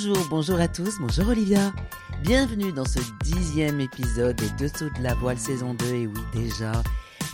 Bonjour, 0.00 0.28
bonjour 0.30 0.60
à 0.60 0.68
tous, 0.68 1.00
bonjour 1.00 1.26
Olivia. 1.26 1.72
Bienvenue 2.22 2.70
dans 2.72 2.84
ce 2.84 3.00
dixième 3.24 3.80
épisode 3.80 4.36
des 4.36 4.50
Dessous 4.50 4.90
de 4.96 5.02
la 5.02 5.12
voile 5.14 5.38
saison 5.38 5.74
2, 5.74 5.86
et 5.86 6.06
oui 6.06 6.20
déjà, 6.32 6.70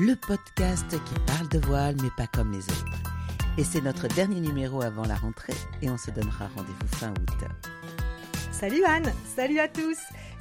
le 0.00 0.14
podcast 0.14 0.88
qui 0.88 1.14
parle 1.26 1.46
de 1.48 1.58
voile 1.58 1.94
mais 2.02 2.08
pas 2.16 2.26
comme 2.26 2.52
les 2.52 2.64
autres. 2.64 3.02
Et 3.58 3.64
c'est 3.64 3.82
notre 3.82 4.08
dernier 4.08 4.40
numéro 4.40 4.80
avant 4.80 5.04
la 5.04 5.14
rentrée 5.14 5.52
et 5.82 5.90
on 5.90 5.98
se 5.98 6.10
donnera 6.10 6.48
rendez-vous 6.56 6.96
fin 6.96 7.10
août. 7.10 7.44
Salut 8.50 8.82
Anne, 8.84 9.12
salut 9.36 9.58
à 9.58 9.68
tous. 9.68 9.98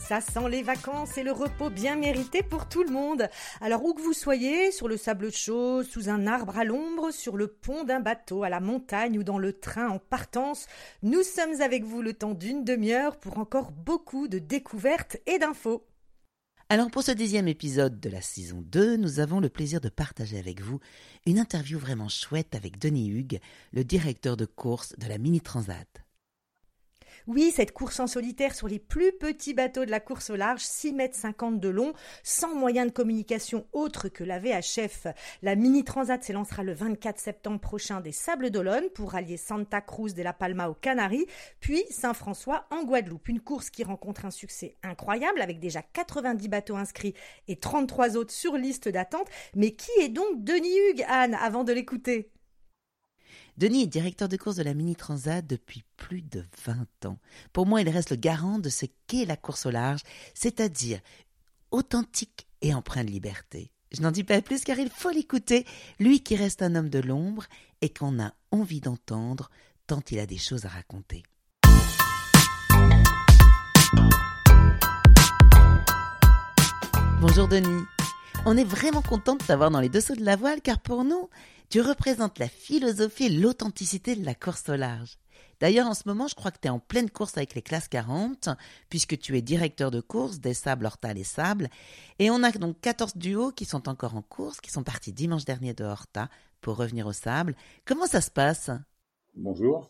Ça 0.08 0.20
sent 0.20 0.50
les 0.50 0.64
vacances 0.64 1.18
et 1.18 1.24
le 1.24 1.32
repos 1.32 1.70
bien 1.70 1.96
mérité 1.96 2.44
pour 2.44 2.68
tout 2.68 2.84
le 2.84 2.92
monde. 2.92 3.30
Alors 3.62 3.86
où 3.86 3.94
que 3.94 4.02
vous 4.02 4.12
soyez, 4.12 4.74
sur 4.74 4.90
le 4.90 4.98
sable 4.98 5.32
chaud, 5.32 5.82
sous 5.82 6.10
un 6.10 6.28
arbre 6.28 6.58
à 6.58 6.66
l'ombre, 6.66 7.12
sur 7.12 7.38
le 7.38 7.48
pont 7.48 7.86
d'un 7.86 8.02
bateau, 8.02 8.44
à 8.44 8.50
la 8.50 8.60
montagne 8.60 9.18
ou 9.18 9.24
dans 9.24 9.38
le 9.38 9.54
train 9.54 9.88
en 9.88 10.00
partance, 10.00 10.68
nous 11.04 11.24
sommes 11.24 11.62
avec 11.62 11.86
vous 11.86 12.02
le 12.02 12.14
temps 12.14 12.34
d'une 12.34 12.66
demi-heure 12.66 13.16
pour 13.16 13.38
encore 13.38 13.72
beaucoup 13.72 14.28
de 14.28 14.40
découvertes 14.40 15.18
et 15.26 15.40
d'infos. 15.40 15.88
Alors 16.68 16.92
pour 16.92 17.04
ce 17.04 17.12
dixième 17.12 17.48
épisode 17.48 18.02
de 18.02 18.10
la 18.10 18.22
saison 18.22 18.62
2, 18.62 18.98
nous 18.98 19.22
avons 19.22 19.40
le 19.40 19.50
plaisir 19.50 19.80
de 19.80 19.90
partager 19.90 20.38
avec 20.38 20.60
vous 20.60 20.82
une 21.26 21.40
interview 21.40 21.80
vraiment 21.80 22.10
chouette 22.10 22.56
avec 22.56 22.78
Denis 22.78 23.08
Hugues, 23.08 23.40
le 23.72 23.86
directeur 23.86 24.36
de 24.36 24.46
course 24.46 24.96
de 24.98 25.08
la 25.08 25.18
Mini 25.18 25.40
Transat. 25.40 26.03
Oui, 27.26 27.54
cette 27.56 27.72
course 27.72 28.02
en 28.02 28.08
solitaire 28.08 28.54
sur 28.54 28.68
les 28.68 28.80
plus 28.80 29.14
petits 29.14 29.54
bateaux 29.54 29.86
de 29.86 29.92
la 29.92 30.02
course 30.02 30.30
au 30.30 30.36
large, 30.36 30.60
6 30.60 30.92
mètres 30.92 31.16
50 31.16 31.58
de 31.58 31.70
long, 31.70 31.94
sans 32.22 32.54
moyen 32.54 32.86
de 32.86 32.92
communication 32.92 33.66
autre 33.72 34.10
que 34.10 34.26
la 34.26 34.40
VHF. 34.40 35.08
La 35.42 35.56
Mini 35.56 35.86
Transat 35.86 36.22
s'élancera 36.22 36.64
le 36.64 36.74
24 36.74 37.18
septembre 37.18 37.62
prochain 37.62 38.02
des 38.02 38.12
Sables 38.12 38.50
d'Olonne 38.50 38.90
pour 38.94 39.12
rallier 39.12 39.38
Santa 39.38 39.80
Cruz 39.80 40.14
de 40.14 40.22
la 40.22 40.34
Palma 40.34 40.68
aux 40.68 40.74
Canaries, 40.74 41.28
puis 41.62 41.86
Saint-François 41.90 42.66
en 42.72 42.84
Guadeloupe. 42.84 43.30
Une 43.30 43.40
course 43.40 43.70
qui 43.70 43.86
rencontre 43.86 44.26
un 44.26 44.32
succès 44.32 44.76
incroyable 44.84 45.42
avec 45.42 45.62
déjà 45.62 45.82
90 45.82 46.50
bateaux 46.50 46.76
inscrits 46.76 47.14
et 47.48 47.56
33 47.56 48.18
autres 48.18 48.34
sur 48.34 48.58
liste 48.58 48.90
d'attente. 48.90 49.30
Mais 49.56 49.72
qui 49.72 49.92
est 50.02 50.10
donc 50.10 50.44
Denis 50.44 50.78
Hugues, 50.90 51.06
Anne, 51.08 51.36
avant 51.36 51.64
de 51.64 51.72
l'écouter? 51.72 52.33
Denis 53.58 53.84
est 53.84 53.88
directeur 53.88 54.28
de 54.30 54.38
course 54.38 54.56
de 54.56 54.64
la 54.64 54.74
Mini 54.74 54.96
Transat 54.96 55.46
depuis 55.46 55.84
plus 55.96 56.24
de 56.24 56.44
20 56.66 57.06
ans. 57.06 57.20
Pour 57.52 57.68
moi, 57.68 57.82
il 57.82 57.90
reste 57.90 58.10
le 58.10 58.16
garant 58.16 58.58
de 58.58 58.70
ce 58.70 58.88
qu'est 59.06 59.26
la 59.26 59.38
course 59.38 59.68
au 59.68 59.70
large, 59.70 60.02
c'est-à-dire 60.34 61.00
authentique 61.70 62.48
et 62.62 62.74
empreint 62.74 63.04
de 63.04 63.12
liberté. 63.12 63.72
Je 63.92 64.02
n'en 64.02 64.10
dis 64.10 64.24
pas 64.24 64.42
plus 64.42 64.64
car 64.64 64.80
il 64.80 64.90
faut 64.90 65.12
l'écouter, 65.12 65.66
lui 66.00 66.24
qui 66.24 66.36
reste 66.36 66.64
un 66.64 66.74
homme 66.74 66.90
de 66.90 67.00
l'ombre 67.00 67.46
et 67.82 67.90
qu'on 67.90 68.20
a 68.20 68.34
envie 68.50 68.82
d'entendre 68.82 69.52
tant 69.86 70.02
il 70.10 70.18
a 70.18 70.26
des 70.26 70.38
choses 70.38 70.66
à 70.66 70.70
raconter. 70.70 71.22
Bonjour 77.22 77.48
Denis. 77.48 77.84
On 78.46 78.58
est 78.58 78.66
vraiment 78.66 79.02
content 79.02 79.36
de 79.38 79.44
t'avoir 79.44 79.72
dans 79.72 79.80
les 79.80 79.88
dessous 79.88 80.16
de 80.16 80.26
la 80.26 80.36
voile 80.36 80.62
car 80.62 80.82
pour 80.82 81.06
nous, 81.06 81.30
tu 81.70 81.80
représentes 81.80 82.40
la 82.40 82.50
philosophie 82.50 83.28
et 83.28 83.30
l'authenticité 83.30 84.18
de 84.18 84.26
la 84.26 84.36
course 84.36 84.68
au 84.68 84.76
large. 84.76 85.18
D'ailleurs, 85.62 85.88
en 85.88 85.94
ce 85.94 86.04
moment, 86.10 86.28
je 86.28 86.36
crois 86.36 86.52
que 86.52 86.60
tu 86.62 86.68
es 86.68 86.70
en 86.70 86.80
pleine 86.80 87.10
course 87.10 87.38
avec 87.38 87.56
les 87.56 87.62
classes 87.62 87.88
40, 87.88 88.50
puisque 88.90 89.18
tu 89.18 89.38
es 89.38 89.42
directeur 89.42 89.92
de 89.92 90.02
course 90.02 90.42
des 90.42 90.54
Sables, 90.54 90.86
Horta 90.86 91.14
et 91.14 91.24
Sables. 91.24 91.70
Et 92.20 92.30
on 92.32 92.44
a 92.44 92.52
donc 92.52 92.82
14 92.82 93.16
duos 93.16 93.54
qui 93.54 93.64
sont 93.64 93.88
encore 93.88 94.18
en 94.18 94.22
course, 94.22 94.60
qui 94.60 94.72
sont 94.72 94.84
partis 94.84 95.14
dimanche 95.14 95.46
dernier 95.46 95.74
de 95.74 95.86
Horta 95.86 96.28
pour 96.60 96.76
revenir 96.76 97.08
au 97.08 97.14
Sable. 97.14 97.56
Comment 97.86 98.08
ça 98.08 98.20
se 98.20 98.30
passe? 98.30 98.72
Bonjour. 99.36 99.90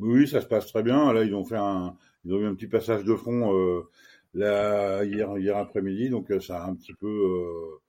Oui, 0.00 0.26
ça 0.26 0.40
se 0.40 0.46
passe 0.46 0.66
très 0.66 0.82
bien. 0.82 1.12
Là, 1.12 1.22
ils 1.22 1.34
ont 1.34 1.44
fait 1.44 1.56
un, 1.56 1.96
ils 2.24 2.32
ont 2.32 2.40
eu 2.40 2.46
un 2.46 2.54
petit 2.54 2.66
passage 2.66 3.04
de 3.04 3.14
front 3.14 3.54
euh, 3.54 3.88
là, 4.34 5.04
hier, 5.04 5.36
hier 5.38 5.56
après-midi, 5.56 6.10
donc 6.10 6.30
euh, 6.30 6.40
ça 6.40 6.62
a 6.62 6.68
un 6.68 6.74
petit 6.74 6.94
peu, 6.94 7.06
euh, 7.06 7.80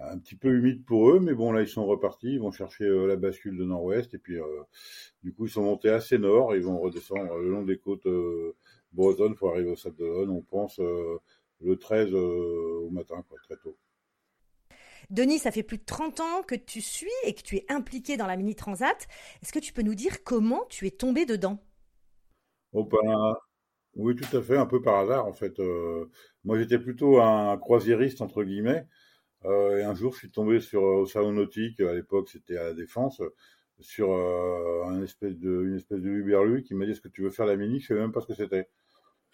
un 0.00 0.18
petit 0.18 0.36
peu 0.36 0.48
humide 0.50 0.84
pour 0.84 1.10
eux, 1.10 1.20
mais 1.20 1.34
bon, 1.34 1.52
là, 1.52 1.62
ils 1.62 1.68
sont 1.68 1.86
repartis, 1.86 2.34
ils 2.34 2.40
vont 2.40 2.52
chercher 2.52 2.84
euh, 2.84 3.06
la 3.06 3.16
bascule 3.16 3.56
de 3.56 3.64
nord-ouest, 3.64 4.14
et 4.14 4.18
puis, 4.18 4.38
euh, 4.40 4.62
du 5.22 5.32
coup, 5.32 5.46
ils 5.46 5.50
sont 5.50 5.62
montés 5.62 5.90
assez 5.90 6.18
nord, 6.18 6.54
ils 6.54 6.62
vont 6.62 6.78
redescendre 6.78 7.36
le 7.36 7.48
long 7.48 7.62
des 7.62 7.78
côtes 7.78 8.06
euh, 8.06 8.56
bretonnes 8.92 9.34
pour 9.34 9.50
arriver 9.50 9.70
au 9.70 9.76
Sable 9.76 9.96
d'Olonne, 9.96 10.30
on 10.30 10.42
pense, 10.42 10.80
le 11.60 11.76
13 11.76 12.12
euh, 12.12 12.86
au 12.86 12.90
matin, 12.90 13.22
quoi, 13.28 13.38
très 13.42 13.56
tôt. 13.56 13.76
Denis, 15.10 15.38
ça 15.38 15.50
fait 15.50 15.62
plus 15.62 15.78
de 15.78 15.84
30 15.84 16.20
ans 16.20 16.42
que 16.46 16.54
tu 16.54 16.80
suis 16.80 17.08
et 17.24 17.34
que 17.34 17.42
tu 17.42 17.56
es 17.56 17.64
impliqué 17.68 18.16
dans 18.16 18.26
la 18.26 18.36
Mini 18.36 18.54
Transat. 18.54 19.08
Est-ce 19.42 19.52
que 19.52 19.58
tu 19.58 19.72
peux 19.72 19.82
nous 19.82 19.94
dire 19.94 20.22
comment 20.22 20.66
tu 20.68 20.86
es 20.86 20.90
tombé 20.90 21.24
dedans? 21.24 21.58
Oh, 22.72 22.84
ben, 22.84 23.34
oui, 23.98 24.14
tout 24.14 24.36
à 24.36 24.40
fait, 24.42 24.56
un 24.56 24.66
peu 24.66 24.80
par 24.80 24.98
hasard, 24.98 25.26
en 25.26 25.32
fait. 25.32 25.58
Euh, 25.58 26.06
moi, 26.44 26.58
j'étais 26.58 26.78
plutôt 26.78 27.20
un 27.20 27.58
croisiériste, 27.58 28.22
entre 28.22 28.44
guillemets, 28.44 28.86
euh, 29.44 29.78
et 29.78 29.82
un 29.82 29.94
jour, 29.94 30.12
je 30.12 30.18
suis 30.18 30.30
tombé 30.30 30.60
sur 30.60 30.82
euh, 30.82 31.00
au 31.02 31.06
salon 31.06 31.32
nautique. 31.32 31.80
À 31.80 31.92
l'époque, 31.92 32.28
c'était 32.28 32.56
à 32.56 32.64
la 32.64 32.74
Défense, 32.74 33.20
sur 33.80 34.12
euh, 34.12 34.84
un 34.86 35.02
espèce 35.02 35.36
de, 35.38 35.64
une 35.64 35.76
espèce 35.76 36.00
de 36.00 36.60
qui 36.60 36.74
m'a 36.74 36.84
dit 36.84 36.92
est-ce 36.92 37.00
que 37.00 37.08
tu 37.08 37.22
veux 37.22 37.30
faire 37.30 37.46
la 37.46 37.56
mini? 37.56 37.80
Je 37.80 37.88
savais 37.88 38.00
même 38.00 38.12
pas 38.12 38.20
ce 38.20 38.28
que 38.28 38.34
c'était. 38.34 38.68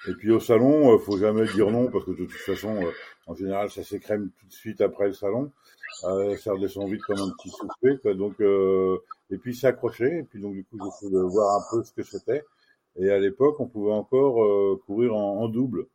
Et 0.09 0.15
puis 0.15 0.31
au 0.31 0.41
salon, 0.41 0.95
euh, 0.95 0.99
faut 0.99 1.19
jamais 1.19 1.47
dire 1.47 1.71
non 1.71 1.91
parce 1.91 2.05
que 2.07 2.11
de 2.11 2.25
toute 2.25 2.33
façon, 2.33 2.81
en 3.27 3.35
général, 3.35 3.71
ça 3.71 3.85
s'écrème 3.85 4.31
tout 4.39 4.47
de 4.47 4.53
suite 4.53 4.81
après 4.81 5.07
le 5.09 5.15
salon. 5.15 5.53
Ça 6.01 6.53
redescend 6.53 6.91
vite 6.91 7.03
comme 7.03 7.21
un 7.21 7.31
petit 7.39 7.51
soufflet. 7.51 8.15
Donc, 8.15 8.41
et 8.41 9.39
puis 9.39 9.55
c'est 9.55 9.69
accroché. 9.69 10.19
Et 10.19 10.23
puis 10.25 10.41
donc 10.41 10.55
du 10.55 10.65
coup, 10.65 10.79
j'essaie 10.83 11.13
de 11.13 11.21
voir 11.21 11.61
un 11.61 11.65
peu 11.71 11.85
ce 11.85 11.93
que 11.93 12.03
c'était. 12.03 12.45
Et 12.97 13.11
à 13.11 13.19
l'époque, 13.19 13.61
on 13.61 13.67
pouvait 13.67 13.93
encore 13.93 14.43
euh, 14.45 14.81
courir 14.87 15.15
en, 15.15 15.41
en 15.43 15.49
double. 15.49 15.87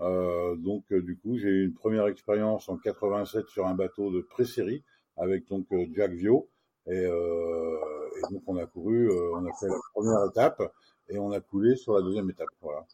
Euh, 0.00 0.54
donc 0.56 0.84
euh, 0.92 1.02
du 1.02 1.16
coup, 1.16 1.36
j'ai 1.38 1.48
eu 1.48 1.64
une 1.64 1.74
première 1.74 2.06
expérience 2.06 2.68
en 2.68 2.76
87 2.76 3.48
sur 3.48 3.66
un 3.66 3.74
bateau 3.74 4.10
de 4.12 4.20
pré-série 4.20 4.84
avec 5.16 5.48
donc 5.48 5.66
euh, 5.72 5.86
Jack 5.94 6.12
Vio. 6.12 6.48
Et, 6.86 7.04
euh, 7.04 7.78
et 8.18 8.32
donc 8.32 8.42
on 8.46 8.56
a 8.56 8.66
couru, 8.66 9.10
euh, 9.10 9.32
on 9.34 9.44
a 9.46 9.52
fait 9.54 9.66
la 9.66 9.78
première 9.94 10.24
étape 10.30 10.62
et 11.08 11.18
on 11.18 11.32
a 11.32 11.40
coulé 11.40 11.76
sur 11.76 11.94
la 11.94 12.02
deuxième 12.02 12.30
étape. 12.30 12.48
Voilà. 12.60 12.84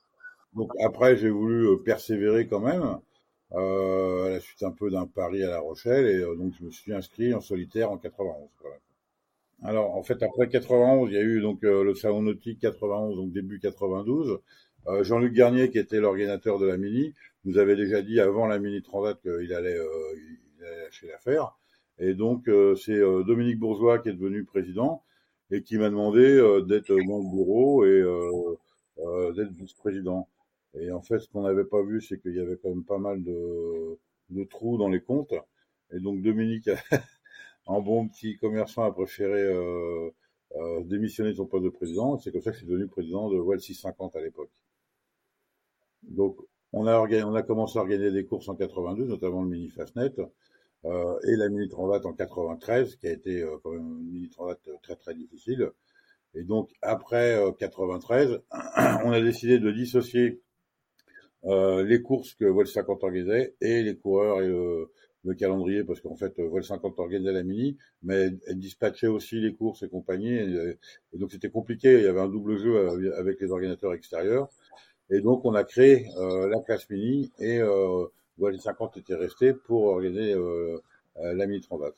Donc 0.55 0.73
après, 0.85 1.17
j'ai 1.17 1.31
voulu 1.31 1.83
persévérer 1.83 2.47
quand 2.49 2.61
même, 2.61 2.99
à 3.53 4.29
la 4.31 4.41
suite 4.41 4.63
un 4.63 4.71
peu 4.71 4.91
d'un 4.91 5.07
pari 5.07 5.43
à 5.45 5.51
La 5.51 5.61
Rochelle, 5.61 6.07
et 6.07 6.21
donc 6.37 6.55
je 6.59 6.65
me 6.65 6.71
suis 6.71 6.93
inscrit 6.95 7.35
en 7.35 7.41
solitaire 7.41 7.91
en 7.91 7.99
91. 7.99 8.49
Voilà. 8.61 8.77
Alors 9.65 9.95
en 9.97 10.03
fait, 10.03 10.23
après 10.23 10.49
91, 10.49 11.11
il 11.11 11.15
y 11.15 11.19
a 11.19 11.23
eu 11.23 11.41
donc 11.41 11.65
euh, 11.65 11.85
le 11.85 11.95
salon 11.95 12.23
nautique 12.23 12.59
91, 12.61 13.17
donc 13.17 13.33
début 13.33 13.61
92. 13.61 14.41
Euh, 14.89 15.05
Jean-Luc 15.05 15.33
Garnier, 15.33 15.71
qui 15.71 15.79
était 15.79 16.01
l'organisateur 16.01 16.59
de 16.59 16.67
la 16.67 16.77
Mini, 16.77 17.15
nous 17.45 17.59
avait 17.59 17.77
déjà 17.77 18.03
dit 18.03 18.21
avant 18.21 18.47
la 18.47 18.59
Mini 18.59 18.83
Transat 18.83 19.21
qu'il 19.23 19.53
allait, 19.55 19.77
euh, 19.77 20.15
il 20.59 20.65
allait 20.65 20.85
lâcher 20.85 21.07
l'affaire. 21.09 21.57
Et 21.99 22.15
donc 22.15 22.49
euh, 22.49 22.75
c'est 22.75 22.93
euh, 22.99 23.23
Dominique 23.23 23.59
Bourgeois 23.59 23.99
qui 24.01 24.09
est 24.09 24.13
devenu 24.13 24.45
président 24.45 25.03
et 25.51 25.63
qui 25.63 25.79
m'a 25.79 25.91
demandé 25.91 26.21
euh, 26.21 26.63
d'être 26.63 26.89
dans 26.89 27.19
le 27.19 27.31
bureau 27.31 27.85
et 27.85 28.03
d'être 29.37 29.53
vice-président. 29.53 30.29
Et 30.75 30.91
en 30.91 31.03
fait, 31.03 31.19
ce 31.19 31.29
qu'on 31.29 31.43
n'avait 31.43 31.65
pas 31.65 31.83
vu, 31.83 32.01
c'est 32.01 32.19
qu'il 32.21 32.35
y 32.35 32.41
avait 32.41 32.57
quand 32.57 32.71
même 32.71 32.85
pas 32.85 32.99
mal 32.99 33.23
de, 33.23 33.99
de 34.31 34.45
trous 34.45 34.79
dans 34.79 34.89
les 34.89 35.01
comptes. 35.01 35.35
Et 35.93 36.01
donc 36.01 36.23
Dominique, 36.23 36.71
en 37.67 37.81
bon 37.81 38.09
petit 38.09 38.37
commerçant, 38.37 38.83
a 38.83 38.93
préféré 38.93 39.43
euh, 39.43 40.11
euh, 40.57 40.83
démissionner 40.85 41.31
de 41.31 41.37
son 41.37 41.47
poste 41.47 41.65
de 41.65 41.71
président. 41.71 42.19
C'est 42.19 42.33
comme 42.33 42.43
ça 42.43 42.51
que 42.51 42.59
suis 42.59 42.67
devenu 42.67 42.87
président 42.89 43.31
de 43.31 43.39
Well 43.39 43.61
650 43.61 44.17
à 44.17 44.21
l'époque. 44.21 44.51
Donc 46.03 46.37
on 46.73 46.87
a, 46.87 47.43
commencé 47.43 47.79
à 47.79 47.83
organiser 47.83 48.13
des 48.13 48.25
courses 48.25 48.49
en 48.49 48.57
92, 48.57 49.09
notamment 49.09 49.43
le 49.43 49.49
Mini 49.49 49.69
Fastnet, 49.69 50.15
euh, 50.85 51.19
et 51.29 51.37
la 51.37 51.49
Mini 51.49 51.69
Transat 51.69 52.05
en 52.07 52.13
93, 52.13 52.97
qui 52.97 53.07
a 53.07 53.13
été 53.13 53.43
euh, 53.43 53.59
quand 53.63 53.71
même 53.71 53.87
une 54.01 54.11
Mini 54.11 54.29
Transat 54.31 54.59
très 54.83 54.97
très 54.97 55.15
difficile. 55.15 55.71
Et 56.35 56.45
donc 56.45 56.71
après 56.81 57.35
euh, 57.35 57.53
93, 57.53 58.41
on 59.05 59.13
a 59.13 59.21
décidé 59.21 59.59
de 59.59 59.71
dissocier 59.71 60.41
euh, 61.45 61.83
les 61.85 62.03
courses 62.03 62.35
que 62.35 62.45
Vol 62.45 62.67
50 62.67 63.03
organisait 63.03 63.55
et 63.61 63.83
les 63.83 63.97
coureurs 63.97 64.41
et 64.41 64.49
le, 64.49 64.91
le 65.25 65.35
calendrier, 65.35 65.85
parce 65.85 66.01
qu'en 66.01 66.17
fait, 66.17 66.39
Vol 66.41 66.65
50 66.65 66.99
organisait 66.99 67.33
la 67.33 67.43
mini, 67.43 67.77
mais 68.03 68.31
elle, 68.47 68.59
dispatchait 68.59 69.07
aussi 69.07 69.41
les 69.41 69.55
courses 69.55 69.83
et 69.83 69.89
compagnie, 69.89 70.35
et, 70.35 70.79
et 71.13 71.19
donc 71.19 71.31
c'était 71.31 71.51
compliqué, 71.51 71.99
il 71.99 72.05
y 72.05 72.09
avait 72.09 72.21
un 72.21 72.29
double 72.29 72.59
jeu 72.59 72.77
euh, 72.77 73.19
avec 73.19 73.41
les 73.41 73.51
organisateurs 73.51 73.95
extérieurs, 73.95 74.49
et 75.11 75.21
donc 75.21 75.45
on 75.45 75.55
a 75.55 75.65
créé 75.65 76.09
euh, 76.19 76.49
la 76.49 76.61
classe 76.61 76.89
mini, 76.91 77.31
et 77.39 77.59
euh, 77.59 78.07
Vol 78.39 78.59
50 78.59 78.97
était 78.97 79.15
resté 79.15 79.53
pour 79.53 79.85
organiser 79.85 80.35
euh, 80.35 80.79
euh, 81.19 81.35
la 81.35 81.47
mini 81.47 81.61
transat. 81.61 81.95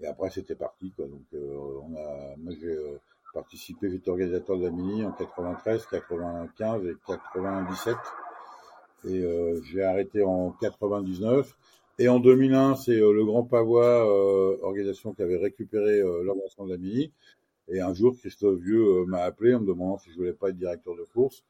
Et 0.00 0.06
après, 0.06 0.30
c'était 0.30 0.54
parti, 0.54 0.92
quoi. 0.92 1.06
Donc, 1.06 1.24
euh, 1.34 1.80
on 1.82 1.96
a, 1.96 2.36
moi, 2.36 2.52
j'ai 2.60 2.68
euh, 2.68 3.00
participé, 3.34 3.90
j'étais 3.90 4.10
organisateur 4.10 4.58
de 4.58 4.64
la 4.64 4.70
Mini 4.70 5.04
en 5.04 5.12
93, 5.12 5.86
95 5.86 6.86
et 6.86 6.94
97. 7.06 7.96
Et 9.04 9.22
euh, 9.22 9.60
j'ai 9.62 9.82
arrêté 9.82 10.22
en 10.22 10.50
99. 10.60 11.56
Et 12.00 12.08
en 12.08 12.20
2001, 12.20 12.76
c'est 12.76 12.92
euh, 12.92 13.12
le 13.12 13.24
Grand 13.24 13.44
Pavois, 13.44 14.06
euh, 14.06 14.56
organisation 14.62 15.12
qui 15.12 15.22
avait 15.22 15.36
récupéré 15.36 16.00
l'organisation 16.00 16.66
de 16.66 16.72
la 16.72 16.78
Mini. 16.78 17.12
Et 17.68 17.80
un 17.80 17.92
jour, 17.92 18.16
Christophe 18.16 18.60
Vieux 18.60 19.04
m'a 19.06 19.22
appelé 19.22 19.54
en 19.54 19.60
me 19.60 19.66
demandant 19.66 19.98
si 19.98 20.10
je 20.10 20.16
voulais 20.16 20.32
pas 20.32 20.48
être 20.48 20.56
directeur 20.56 20.94
de 20.96 21.04
course. 21.12 21.44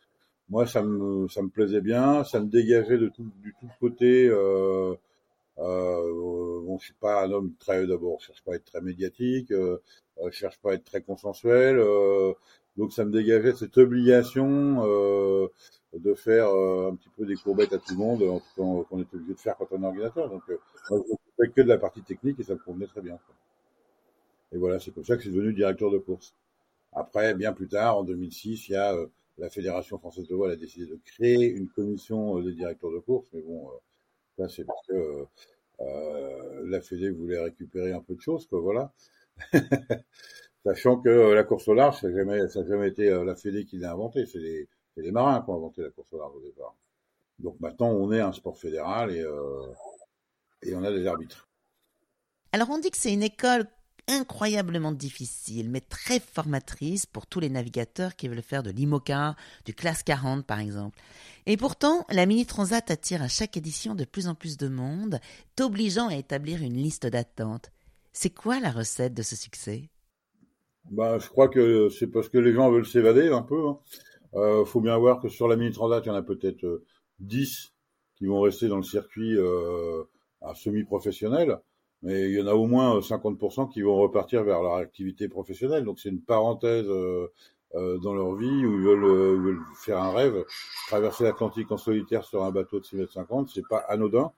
Moi, 0.48 0.66
ça 0.66 0.82
me, 0.82 1.28
ça 1.28 1.42
me 1.42 1.48
plaisait 1.48 1.82
bien, 1.82 2.24
ça 2.24 2.40
me 2.40 2.46
dégageait 2.46 2.98
de 2.98 3.08
tout, 3.08 3.26
du 3.42 3.54
tout 3.60 3.68
côté. 3.80 4.26
Euh, 4.28 4.94
euh, 5.58 6.62
bon, 6.64 6.78
je 6.78 6.86
suis 6.86 6.94
pas 6.94 7.24
un 7.24 7.32
homme 7.32 7.52
très, 7.58 7.86
d'abord, 7.86 8.18
je 8.20 8.26
cherche 8.26 8.42
pas 8.44 8.52
à 8.52 8.56
être 8.56 8.64
très 8.64 8.80
médiatique, 8.80 9.50
euh, 9.50 9.78
je 10.24 10.30
cherche 10.30 10.58
pas 10.60 10.72
à 10.72 10.74
être 10.74 10.84
très 10.84 11.02
consensuel, 11.02 11.78
euh, 11.78 12.32
donc 12.76 12.92
ça 12.92 13.04
me 13.04 13.10
dégageait 13.10 13.54
cette 13.54 13.76
obligation 13.76 14.84
de 15.94 16.14
faire 16.14 16.48
euh, 16.48 16.90
un 16.90 16.96
petit 16.96 17.08
peu 17.16 17.24
des 17.24 17.36
courbettes 17.36 17.72
à 17.72 17.78
tout 17.78 17.92
le 17.92 17.98
monde, 17.98 18.42
qu'on 18.56 18.82
est 19.00 19.14
obligé 19.14 19.32
de 19.32 19.38
faire 19.38 19.56
quand 19.56 19.68
on 19.70 19.82
est 19.82 19.86
ordinateur. 19.86 20.28
Donc, 20.28 20.42
euh, 20.50 20.58
moi, 20.90 21.02
je 21.08 21.44
fais 21.44 21.50
que 21.50 21.62
de 21.62 21.68
la 21.68 21.78
partie 21.78 22.02
technique 22.02 22.38
et 22.40 22.42
ça 22.42 22.54
me 22.54 22.58
convenait 22.58 22.86
très 22.86 23.00
bien. 23.00 23.18
Quoi. 23.26 23.34
Et 24.52 24.58
voilà, 24.58 24.78
c'est 24.80 24.90
comme 24.92 25.04
ça 25.04 25.16
que 25.16 25.22
suis 25.22 25.30
devenu 25.30 25.52
directeur 25.52 25.90
de 25.90 25.98
course. 25.98 26.34
Après, 26.92 27.34
bien 27.34 27.52
plus 27.52 27.68
tard, 27.68 27.98
en 27.98 28.04
2006, 28.04 28.68
il 28.68 28.72
y 28.72 28.76
a 28.76 28.94
euh, 28.94 29.06
la 29.38 29.50
Fédération 29.50 29.98
française 29.98 30.26
de 30.28 30.34
voile 30.34 30.52
a 30.52 30.56
décidé 30.56 30.86
de 30.86 30.98
créer 31.04 31.46
une 31.46 31.68
commission 31.68 32.40
des 32.40 32.52
directeurs 32.52 32.90
de 32.90 32.98
course, 32.98 33.28
mais 33.32 33.42
bon, 33.42 33.70
ça 34.36 34.48
c'est 34.48 34.64
parce 34.64 34.86
que 34.88 35.26
euh, 35.80 36.62
la 36.66 36.80
Fédé 36.80 37.10
voulait 37.10 37.40
récupérer 37.40 37.92
un 37.92 38.00
peu 38.00 38.14
de 38.14 38.20
choses, 38.20 38.46
quoi, 38.46 38.60
voilà. 38.60 38.92
Sachant 40.64 40.98
que 40.98 41.08
la 41.08 41.44
course 41.44 41.68
au 41.68 41.74
large, 41.74 42.00
ça 42.00 42.08
n'a 42.08 42.16
jamais, 42.16 42.40
jamais 42.48 42.88
été 42.88 43.10
la 43.24 43.36
Fédé 43.36 43.64
qui 43.64 43.78
l'a 43.78 43.92
inventé, 43.92 44.26
c'est 44.26 44.40
les, 44.40 44.66
les, 45.02 45.10
marins 45.10 45.42
qui 45.42 45.50
ont 45.50 45.56
inventé 45.56 45.82
la 45.82 45.90
course 45.90 46.12
au 46.12 46.18
large 46.18 46.34
au 46.34 46.40
départ. 46.40 46.74
Donc 47.38 47.58
maintenant, 47.60 47.88
on 47.88 48.12
est 48.12 48.20
un 48.20 48.32
sport 48.32 48.58
fédéral 48.58 49.10
et, 49.12 49.20
euh, 49.20 49.66
et 50.62 50.74
on 50.74 50.82
a 50.82 50.90
des 50.90 51.06
arbitres. 51.06 51.48
Alors 52.52 52.70
on 52.70 52.78
dit 52.78 52.90
que 52.90 52.96
c'est 52.96 53.12
une 53.12 53.22
école 53.22 53.66
incroyablement 54.08 54.92
difficile, 54.92 55.70
mais 55.70 55.80
très 55.80 56.18
formatrice 56.18 57.06
pour 57.06 57.26
tous 57.26 57.40
les 57.40 57.50
navigateurs 57.50 58.16
qui 58.16 58.26
veulent 58.26 58.42
faire 58.42 58.62
de 58.62 58.70
l'IMOCA, 58.70 59.36
du 59.64 59.74
classe 59.74 60.02
40 60.02 60.46
par 60.46 60.58
exemple. 60.58 60.98
Et 61.46 61.56
pourtant, 61.56 62.04
la 62.10 62.26
Mini 62.26 62.46
Transat 62.46 62.90
attire 62.90 63.22
à 63.22 63.28
chaque 63.28 63.56
édition 63.56 63.94
de 63.94 64.04
plus 64.04 64.26
en 64.26 64.34
plus 64.34 64.56
de 64.56 64.68
monde, 64.68 65.20
t'obligeant 65.56 66.08
à 66.08 66.16
établir 66.16 66.62
une 66.62 66.76
liste 66.76 67.06
d'attente. 67.06 67.70
C'est 68.12 68.30
quoi 68.30 68.58
la 68.60 68.70
recette 68.70 69.14
de 69.14 69.22
ce 69.22 69.36
succès? 69.36 69.90
Bah, 70.90 71.18
je 71.18 71.28
crois 71.28 71.48
que 71.48 71.90
c'est 71.90 72.06
parce 72.06 72.30
que 72.30 72.38
les 72.38 72.54
gens 72.54 72.70
veulent 72.70 72.86
s'évader 72.86 73.28
un 73.28 73.42
peu. 73.42 73.68
Hein. 73.68 73.78
Euh, 74.34 74.64
faut 74.64 74.80
bien 74.80 74.96
voir 74.98 75.20
que 75.20 75.28
sur 75.28 75.48
la 75.48 75.56
Mini 75.56 75.72
Transat, 75.72 76.04
il 76.04 76.08
y 76.08 76.10
en 76.10 76.14
a 76.14 76.22
peut-être 76.22 76.64
euh, 76.64 76.84
10 77.20 77.72
qui 78.16 78.26
vont 78.26 78.40
rester 78.40 78.68
dans 78.68 78.76
le 78.76 78.82
circuit 78.82 79.36
euh, 79.36 80.04
à 80.40 80.54
semi-professionnel 80.54 81.60
mais 82.02 82.30
il 82.30 82.38
y 82.38 82.40
en 82.42 82.46
a 82.46 82.54
au 82.54 82.66
moins 82.66 83.00
50% 83.00 83.70
qui 83.70 83.82
vont 83.82 83.96
repartir 83.96 84.44
vers 84.44 84.62
leur 84.62 84.74
activité 84.74 85.28
professionnelle. 85.28 85.84
Donc 85.84 85.98
c'est 85.98 86.10
une 86.10 86.22
parenthèse 86.22 86.86
euh, 86.88 87.28
euh, 87.74 87.98
dans 87.98 88.14
leur 88.14 88.34
vie 88.34 88.46
où 88.46 88.74
ils 88.74 88.84
veulent, 88.84 89.04
euh, 89.04 89.36
veulent 89.36 89.62
faire 89.76 89.98
un 89.98 90.12
rêve. 90.12 90.44
Traverser 90.88 91.24
l'Atlantique 91.24 91.70
en 91.72 91.76
solitaire 91.76 92.24
sur 92.24 92.44
un 92.44 92.50
bateau 92.50 92.78
de 92.80 92.84
6 92.84 92.96
mètres 92.96 93.12
50, 93.12 93.50
c'est 93.52 93.66
pas 93.68 93.78
anodin. 93.88 94.32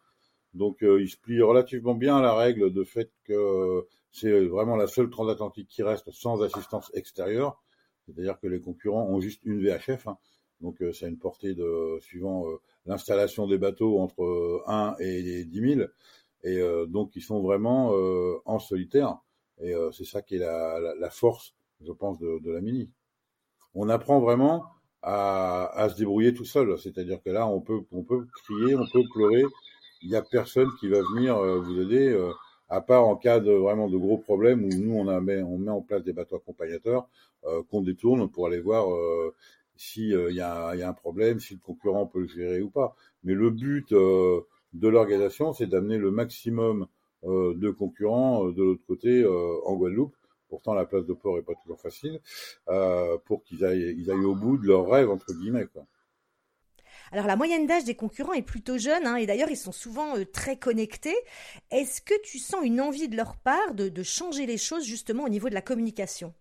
Donc 0.54 0.82
euh, 0.82 1.00
ils 1.02 1.08
se 1.08 1.16
plient 1.16 1.42
relativement 1.42 1.94
bien 1.94 2.16
à 2.16 2.22
la 2.22 2.34
règle 2.34 2.72
de 2.72 2.84
fait 2.84 3.10
que 3.24 3.86
c'est 4.10 4.46
vraiment 4.46 4.76
la 4.76 4.86
seule 4.86 5.10
transatlantique 5.10 5.68
qui 5.68 5.82
reste 5.82 6.10
sans 6.10 6.42
assistance 6.42 6.90
extérieure. 6.94 7.60
C'est-à-dire 8.14 8.38
que 8.40 8.46
les 8.46 8.60
concurrents 8.60 9.06
ont 9.08 9.20
juste 9.20 9.44
une 9.44 9.62
VHF. 9.62 10.06
Hein. 10.06 10.18
Donc 10.60 10.82
c'est 10.92 11.08
une 11.08 11.18
portée 11.18 11.54
de 11.54 11.98
suivant 12.00 12.44
l'installation 12.84 13.46
des 13.46 13.56
bateaux 13.56 13.98
entre 13.98 14.62
1 14.66 14.96
et 14.98 15.44
10 15.46 15.74
000 15.76 15.88
et 16.42 16.58
euh, 16.58 16.86
donc 16.86 17.16
ils 17.16 17.22
sont 17.22 17.40
vraiment 17.40 17.94
euh, 17.94 18.40
en 18.44 18.58
solitaire. 18.58 19.18
Et 19.60 19.74
euh, 19.74 19.90
c'est 19.92 20.04
ça 20.04 20.22
qui 20.22 20.36
est 20.36 20.38
la, 20.38 21.10
force, 21.10 21.54
je 21.84 21.92
pense, 21.92 22.18
de, 22.18 22.38
de, 22.42 22.50
la 22.50 22.60
mini. 22.60 22.90
On 23.74 23.88
apprend 23.88 24.20
vraiment 24.20 24.64
à, 25.02 25.66
à 25.74 25.88
se 25.90 25.96
débrouiller 25.96 26.32
tout 26.32 26.46
seul. 26.46 26.78
C'est-à-dire 26.78 27.22
que 27.22 27.30
là, 27.30 27.46
on 27.46 27.60
peut, 27.60 27.80
on 27.92 28.02
peut 28.02 28.26
crier, 28.44 28.74
on 28.74 28.86
peut 28.90 29.04
pleurer. 29.12 29.44
Il 30.02 30.08
n'y 30.08 30.16
a 30.16 30.22
personne 30.22 30.70
qui 30.80 30.88
va 30.88 31.00
venir 31.14 31.36
vous 31.36 31.78
aider, 31.78 32.18
à 32.70 32.80
part 32.80 33.06
en 33.06 33.16
cas 33.16 33.40
de 33.40 33.52
vraiment 33.52 33.88
de 33.88 33.98
gros 33.98 34.16
problèmes 34.16 34.64
où 34.64 34.68
nous 34.68 34.94
on, 34.94 35.08
a, 35.08 35.18
on 35.20 35.58
met 35.58 35.70
en 35.70 35.82
place 35.82 36.02
des 36.02 36.12
bateaux 36.14 36.36
accompagnateurs 36.36 37.08
qu'on 37.68 37.82
détourne 37.82 38.30
pour 38.30 38.46
aller 38.46 38.60
voir 38.60 38.86
s'il 39.76 40.10
y, 40.10 40.40
a, 40.40 40.74
y 40.74 40.82
a 40.82 40.88
un 40.88 40.92
problème, 40.92 41.40
si 41.40 41.54
le 41.54 41.60
concurrent 41.60 42.06
peut 42.06 42.20
le 42.20 42.28
gérer 42.28 42.62
ou 42.62 42.70
pas. 42.70 42.94
Mais 43.24 43.34
le 43.34 43.50
but 43.50 43.92
de 43.92 44.88
l'organisation, 44.88 45.52
c'est 45.52 45.66
d'amener 45.66 45.98
le 45.98 46.10
maximum 46.10 46.86
euh, 47.24 47.54
de 47.54 47.70
concurrents 47.70 48.46
euh, 48.46 48.52
de 48.52 48.62
l'autre 48.62 48.84
côté 48.86 49.22
euh, 49.22 49.56
en 49.66 49.76
Guadeloupe. 49.76 50.14
Pourtant, 50.48 50.74
la 50.74 50.86
place 50.86 51.04
de 51.04 51.12
port 51.12 51.38
est 51.38 51.42
pas 51.42 51.54
toujours 51.62 51.80
facile 51.80 52.20
euh, 52.68 53.18
pour 53.26 53.44
qu'ils 53.44 53.64
aillent, 53.64 53.94
ils 53.98 54.10
aillent 54.10 54.24
au 54.24 54.34
bout 54.34 54.58
de 54.58 54.66
leur 54.66 54.88
rêve 54.88 55.10
entre 55.10 55.32
guillemets. 55.32 55.66
Quoi. 55.66 55.84
Alors 57.12 57.26
la 57.26 57.36
moyenne 57.36 57.66
d'âge 57.66 57.84
des 57.84 57.94
concurrents 57.94 58.32
est 58.32 58.42
plutôt 58.42 58.78
jeune, 58.78 59.06
hein, 59.06 59.16
et 59.16 59.26
d'ailleurs 59.26 59.50
ils 59.50 59.56
sont 59.56 59.72
souvent 59.72 60.16
euh, 60.16 60.24
très 60.24 60.56
connectés. 60.56 61.16
Est-ce 61.70 62.00
que 62.00 62.14
tu 62.22 62.38
sens 62.38 62.64
une 62.64 62.80
envie 62.80 63.08
de 63.08 63.16
leur 63.16 63.36
part 63.36 63.74
de, 63.74 64.02
changer 64.02 64.46
les 64.46 64.58
choses 64.58 64.84
justement 64.84 65.24
au 65.24 65.28
niveau 65.28 65.48
de 65.48 65.54
la 65.54 65.62
communication? 65.62 66.32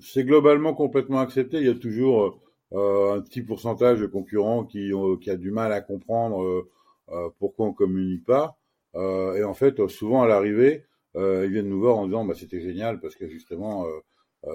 C'est 0.00 0.24
globalement 0.24 0.74
complètement 0.74 1.20
accepté. 1.20 1.58
Il 1.58 1.66
y 1.66 1.70
a 1.70 1.74
toujours 1.74 2.40
euh, 2.72 3.16
un 3.16 3.20
petit 3.20 3.42
pourcentage 3.42 4.00
de 4.00 4.06
concurrents 4.06 4.64
qui, 4.64 4.92
a 5.26 5.36
du 5.36 5.50
mal 5.50 5.72
à 5.72 5.80
comprendre 5.80 6.66
euh, 7.10 7.30
pourquoi 7.38 7.66
on 7.66 7.72
communique 7.72 8.24
pas. 8.24 8.58
Euh, 8.94 9.36
et 9.36 9.44
en 9.44 9.54
fait, 9.54 9.86
souvent 9.88 10.22
à 10.22 10.26
l'arrivée, 10.26 10.84
euh, 11.16 11.44
ils 11.46 11.52
viennent 11.52 11.68
nous 11.68 11.80
voir 11.80 11.96
en 11.96 12.06
disant 12.06 12.24
bah, 12.24 12.34
c'était 12.36 12.60
génial 12.60 13.00
parce 13.00 13.14
que 13.14 13.28
justement, 13.28 13.86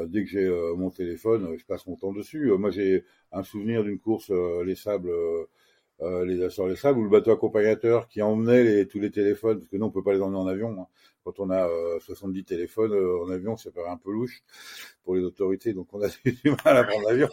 dès 0.07 0.23
que 0.23 0.29
j'ai 0.29 0.49
mon 0.77 0.89
téléphone, 0.89 1.55
je 1.57 1.65
passe 1.65 1.85
mon 1.87 1.95
temps 1.95 2.13
dessus. 2.13 2.51
moi, 2.57 2.71
j'ai 2.71 3.03
un 3.31 3.43
souvenir 3.43 3.83
d'une 3.83 3.99
course 3.99 4.31
les 4.65 4.75
sables 4.75 5.11
euh, 6.01 6.25
les 6.25 6.49
sur 6.49 6.67
les 6.67 6.75
sables 6.75 6.99
ou 6.99 7.03
le 7.03 7.09
bateau 7.09 7.31
accompagnateur 7.31 8.07
qui 8.07 8.21
emmenait 8.23 8.63
les, 8.63 8.87
tous 8.87 8.99
les 8.99 9.11
téléphones 9.11 9.59
parce 9.59 9.69
que 9.69 9.77
nous 9.77 9.85
on 9.85 9.91
peut 9.91 10.01
pas 10.01 10.13
les 10.13 10.21
emmener 10.21 10.39
en 10.39 10.47
avion 10.47 10.75
hein. 10.81 10.87
quand 11.23 11.39
on 11.39 11.51
a 11.51 11.67
euh, 11.67 11.99
70 11.99 12.43
téléphones 12.45 12.93
euh, 12.93 13.23
en 13.23 13.29
avion 13.29 13.55
ça 13.57 13.69
paraît 13.69 13.91
un 13.91 13.97
peu 13.97 14.11
louche 14.11 14.43
pour 15.03 15.15
les 15.15 15.23
autorités 15.23 15.71
donc 15.71 15.87
on 15.93 16.01
a 16.01 16.07
du 16.25 16.49
mal 16.65 16.77
à 16.77 16.83
prendre 16.83 17.07
l'avion 17.07 17.29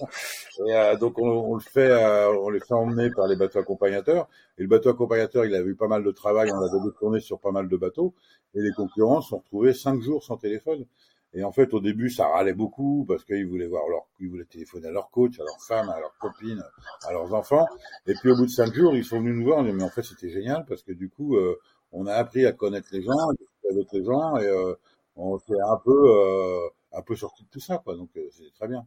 donc 1.01 1.19
on, 1.19 1.27
on, 1.27 1.55
le 1.55 1.61
fait 1.61 1.91
on 2.37 2.51
les 2.51 2.61
fait 2.61 2.75
emmener 2.75 3.11
par 3.11 3.29
les 3.29 3.37
bateaux 3.37 3.61
accompagnateurs 3.61 4.29
et 4.59 4.63
le 4.63 4.69
bateau 4.69 4.91
accompagnateur 4.91 5.47
il 5.47 5.55
a 5.55 5.63
eu 5.63 5.75
pas 5.75 5.89
mal 5.89 6.05
de 6.05 6.11
travail 6.11 6.53
on 6.53 6.61
a 6.61 6.93
tourné 6.99 7.21
sur 7.21 7.41
pas 7.41 7.53
mal 7.53 7.67
de 7.67 7.77
bateaux 7.79 8.15
et 8.55 8.61
les 8.61 8.73
concurrents 8.73 9.23
sont 9.23 9.39
retrouvés 9.39 9.73
cinq 9.73 10.03
jours 10.03 10.23
sans 10.23 10.37
téléphone 10.37 10.85
et 11.33 11.45
en 11.45 11.53
fait, 11.53 11.73
au 11.75 11.81
début, 11.81 12.11
ça 12.11 12.27
râlait 12.27 12.55
beaucoup 12.55 13.05
parce 13.07 13.25
qu'ils 13.25 13.47
voulaient 13.47 13.69
voir 13.69 13.89
leur, 13.89 14.03
ils 14.19 14.29
voulaient 14.29 14.45
téléphoner 14.45 14.89
à 14.89 14.91
leur 14.91 15.11
coach, 15.11 15.39
à 15.39 15.45
leur 15.45 15.61
femme, 15.67 15.89
à 15.89 16.01
leurs 16.01 16.17
copines, 16.19 16.63
à 17.05 17.13
leurs 17.13 17.33
enfants. 17.35 17.67
Et 18.07 18.15
puis 18.15 18.31
au 18.31 18.37
bout 18.37 18.47
de 18.47 18.51
cinq 18.51 18.75
jours, 18.75 18.97
ils 18.97 19.05
sont 19.05 19.21
venus 19.21 19.37
nous 19.37 19.45
voir. 19.45 19.63
mais 19.63 19.83
en 19.83 19.91
fait, 19.91 20.03
c'était 20.03 20.31
génial 20.31 20.65
parce 20.69 20.83
que 20.83 20.93
du 20.93 21.09
coup, 21.09 21.37
euh, 21.37 21.57
on 21.93 22.07
a 22.07 22.15
appris 22.15 22.47
à 22.47 22.53
connaître 22.53 22.89
les 22.93 23.03
gens, 23.03 23.13
à 23.13 23.71
avec 23.71 23.93
les 23.93 24.05
gens, 24.05 24.37
et 24.37 24.47
euh, 24.47 24.75
on 25.17 25.39
s'est 25.39 25.61
un 25.69 25.77
peu, 25.85 25.91
euh, 25.91 26.69
un 26.93 27.03
peu 27.03 27.17
sorti 27.17 27.45
de 27.45 27.49
tout 27.49 27.61
ça, 27.61 27.79
quoi. 27.79 27.97
Donc, 27.97 28.11
euh, 28.17 28.29
c'est 28.31 28.53
très 28.55 28.69
bien. 28.69 28.87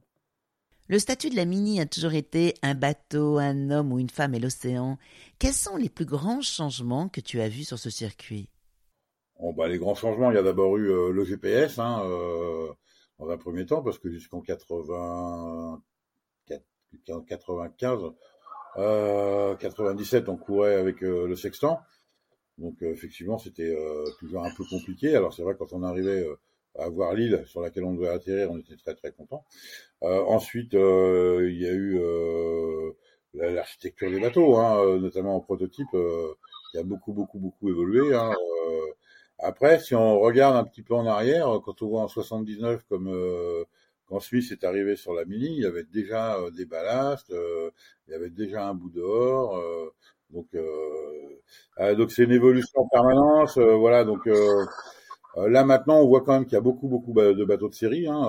Le 0.89 0.99
statut 0.99 1.29
de 1.29 1.35
la 1.35 1.45
Mini 1.45 1.79
a 1.79 1.85
toujours 1.85 2.13
été 2.13 2.55
un 2.61 2.75
bateau, 2.75 3.37
un 3.37 3.69
homme 3.69 3.93
ou 3.93 3.99
une 3.99 4.09
femme 4.09 4.35
et 4.35 4.39
l'océan. 4.39 4.97
Quels 5.39 5.53
sont 5.53 5.77
les 5.77 5.89
plus 5.89 6.05
grands 6.05 6.41
changements 6.41 7.07
que 7.07 7.21
tu 7.21 7.39
as 7.39 7.47
vus 7.47 7.63
sur 7.63 7.79
ce 7.79 7.89
circuit? 7.89 8.49
Bon, 9.43 9.51
bah, 9.51 9.67
les 9.67 9.77
grands 9.77 9.93
changements, 9.93 10.31
il 10.31 10.35
y 10.35 10.37
a 10.37 10.41
d'abord 10.41 10.77
eu 10.77 10.89
euh, 10.89 11.11
le 11.11 11.25
GPS, 11.25 11.77
hein, 11.77 12.01
euh, 12.05 12.71
dans 13.19 13.29
un 13.29 13.35
premier 13.35 13.65
temps, 13.65 13.83
parce 13.83 13.99
que 13.99 14.09
jusqu'en 14.09 14.39
80, 14.39 15.81
95, 17.25 17.99
euh, 18.77 19.55
97, 19.57 20.29
on 20.29 20.37
courait 20.37 20.75
avec 20.75 21.03
euh, 21.03 21.27
le 21.27 21.35
sextant. 21.35 21.81
Donc 22.57 22.81
effectivement, 22.83 23.37
c'était 23.37 23.75
toujours 24.19 24.45
un 24.45 24.51
peu 24.55 24.63
compliqué. 24.63 25.13
Alors 25.13 25.33
c'est 25.33 25.43
vrai, 25.43 25.55
quand 25.59 25.73
on 25.73 25.83
arrivait 25.83 26.25
à 26.79 26.87
voir 26.87 27.13
l'île 27.13 27.43
sur 27.45 27.59
laquelle 27.59 27.83
on 27.83 27.95
devait 27.95 28.07
atterrir, 28.07 28.49
on 28.49 28.59
était 28.59 28.77
très 28.77 28.95
très 28.95 29.11
content. 29.11 29.43
ensuite, 30.01 30.71
il 30.73 31.57
y 31.59 31.67
a 31.67 31.73
eu 31.73 31.99
l'architecture 33.33 34.09
des 34.09 34.21
bateaux, 34.21 34.55
hein, 34.55 34.99
notamment 34.99 35.35
en 35.35 35.41
prototype, 35.41 35.89
qui 36.71 36.77
a 36.77 36.83
beaucoup 36.83 37.11
beaucoup 37.11 37.39
beaucoup 37.39 37.69
évolué. 37.69 38.15
Hein, 38.15 38.33
après, 39.39 39.79
si 39.79 39.95
on 39.95 40.19
regarde 40.19 40.55
un 40.55 40.63
petit 40.63 40.83
peu 40.83 40.93
en 40.95 41.05
arrière, 41.05 41.47
quand 41.65 41.81
on 41.81 41.87
voit 41.87 42.01
en 42.01 42.07
79 42.07 42.83
comme 42.89 43.07
euh, 43.09 43.63
quand 44.07 44.19
Smith 44.19 44.51
est 44.51 44.63
arrivé 44.63 44.95
sur 44.95 45.13
la 45.13 45.25
Mini, 45.25 45.47
il 45.47 45.63
y 45.63 45.65
avait 45.65 45.83
déjà 45.83 46.35
euh, 46.37 46.51
des 46.51 46.65
ballasts, 46.65 47.31
euh, 47.31 47.71
il 48.07 48.11
y 48.11 48.13
avait 48.15 48.29
déjà 48.29 48.67
un 48.67 48.73
bout 48.75 48.89
dehors. 48.89 49.57
Euh, 49.57 49.93
donc, 50.31 50.47
euh, 50.55 51.95
donc 51.95 52.11
c'est 52.11 52.23
une 52.23 52.31
évolution 52.31 52.81
en 52.81 52.87
permanence. 52.87 53.57
voilà, 53.57 54.03
donc 54.03 54.27
là 55.35 55.63
maintenant, 55.63 55.99
on 55.99 56.07
voit 56.07 56.21
quand 56.21 56.33
même 56.33 56.45
qu'il 56.45 56.53
y 56.53 56.57
a 56.57 56.61
beaucoup 56.61 56.87
beaucoup 56.87 57.13
de 57.13 57.43
bateaux 57.45 57.69
de 57.69 57.73
série. 57.73 58.07
Hein, 58.07 58.27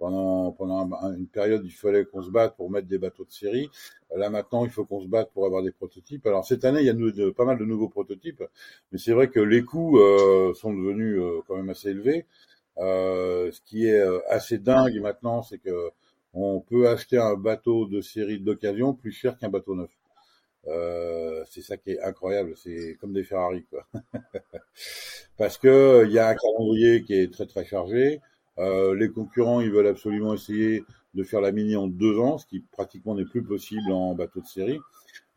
pendant, 0.00 0.50
pendant 0.52 0.88
une 1.12 1.28
période, 1.28 1.62
il 1.64 1.70
fallait 1.70 2.04
qu'on 2.06 2.22
se 2.22 2.30
batte 2.30 2.56
pour 2.56 2.70
mettre 2.70 2.88
des 2.88 2.98
bateaux 2.98 3.24
de 3.24 3.30
série. 3.30 3.70
Là 4.16 4.30
maintenant, 4.30 4.64
il 4.64 4.70
faut 4.70 4.84
qu'on 4.84 5.00
se 5.02 5.06
batte 5.06 5.30
pour 5.32 5.46
avoir 5.46 5.62
des 5.62 5.70
prototypes. 5.70 6.26
Alors 6.26 6.44
cette 6.44 6.64
année, 6.64 6.80
il 6.80 6.86
y 6.86 7.22
a 7.22 7.32
pas 7.32 7.44
mal 7.44 7.58
de 7.58 7.64
nouveaux 7.64 7.90
prototypes, 7.90 8.42
mais 8.90 8.98
c'est 8.98 9.12
vrai 9.12 9.28
que 9.28 9.40
les 9.40 9.62
coûts 9.62 10.00
euh, 10.00 10.54
sont 10.54 10.72
devenus 10.72 11.20
euh, 11.20 11.42
quand 11.46 11.56
même 11.56 11.68
assez 11.68 11.90
élevés. 11.90 12.26
ce 12.78 13.60
qui 13.66 13.86
est 13.86 14.02
assez 14.28 14.58
dingue 14.58 14.98
maintenant, 15.00 15.42
c'est 15.42 15.58
que 15.58 15.90
on 16.32 16.60
peut 16.60 16.88
acheter 16.88 17.18
un 17.18 17.34
bateau 17.34 17.86
de 17.86 18.00
série 18.00 18.40
d'occasion 18.40 18.94
plus 18.94 19.12
cher 19.12 19.36
qu'un 19.38 19.50
bateau 19.50 19.74
neuf. 19.74 19.90
Euh, 20.66 21.42
c'est 21.50 21.62
ça 21.62 21.76
qui 21.76 21.92
est 21.92 22.00
incroyable, 22.02 22.54
c'est 22.56 22.96
comme 23.00 23.12
des 23.14 23.24
Ferrari 23.24 23.64
quoi. 23.70 23.86
Parce 25.38 25.56
que 25.56 26.04
il 26.06 26.12
y 26.12 26.18
a 26.18 26.28
un 26.28 26.34
calendrier 26.34 27.02
qui 27.02 27.14
est 27.14 27.32
très 27.32 27.46
très 27.46 27.64
chargé. 27.64 28.20
Euh, 28.60 28.94
les 28.94 29.10
concurrents, 29.10 29.60
ils 29.60 29.70
veulent 29.70 29.86
absolument 29.86 30.34
essayer 30.34 30.84
de 31.14 31.22
faire 31.22 31.40
la 31.40 31.50
mini 31.50 31.76
en 31.76 31.86
deux 31.86 32.18
ans, 32.18 32.38
ce 32.38 32.46
qui 32.46 32.60
pratiquement 32.60 33.14
n'est 33.14 33.24
plus 33.24 33.42
possible 33.42 33.90
en 33.90 34.14
bateau 34.14 34.40
de 34.40 34.46
série. 34.46 34.78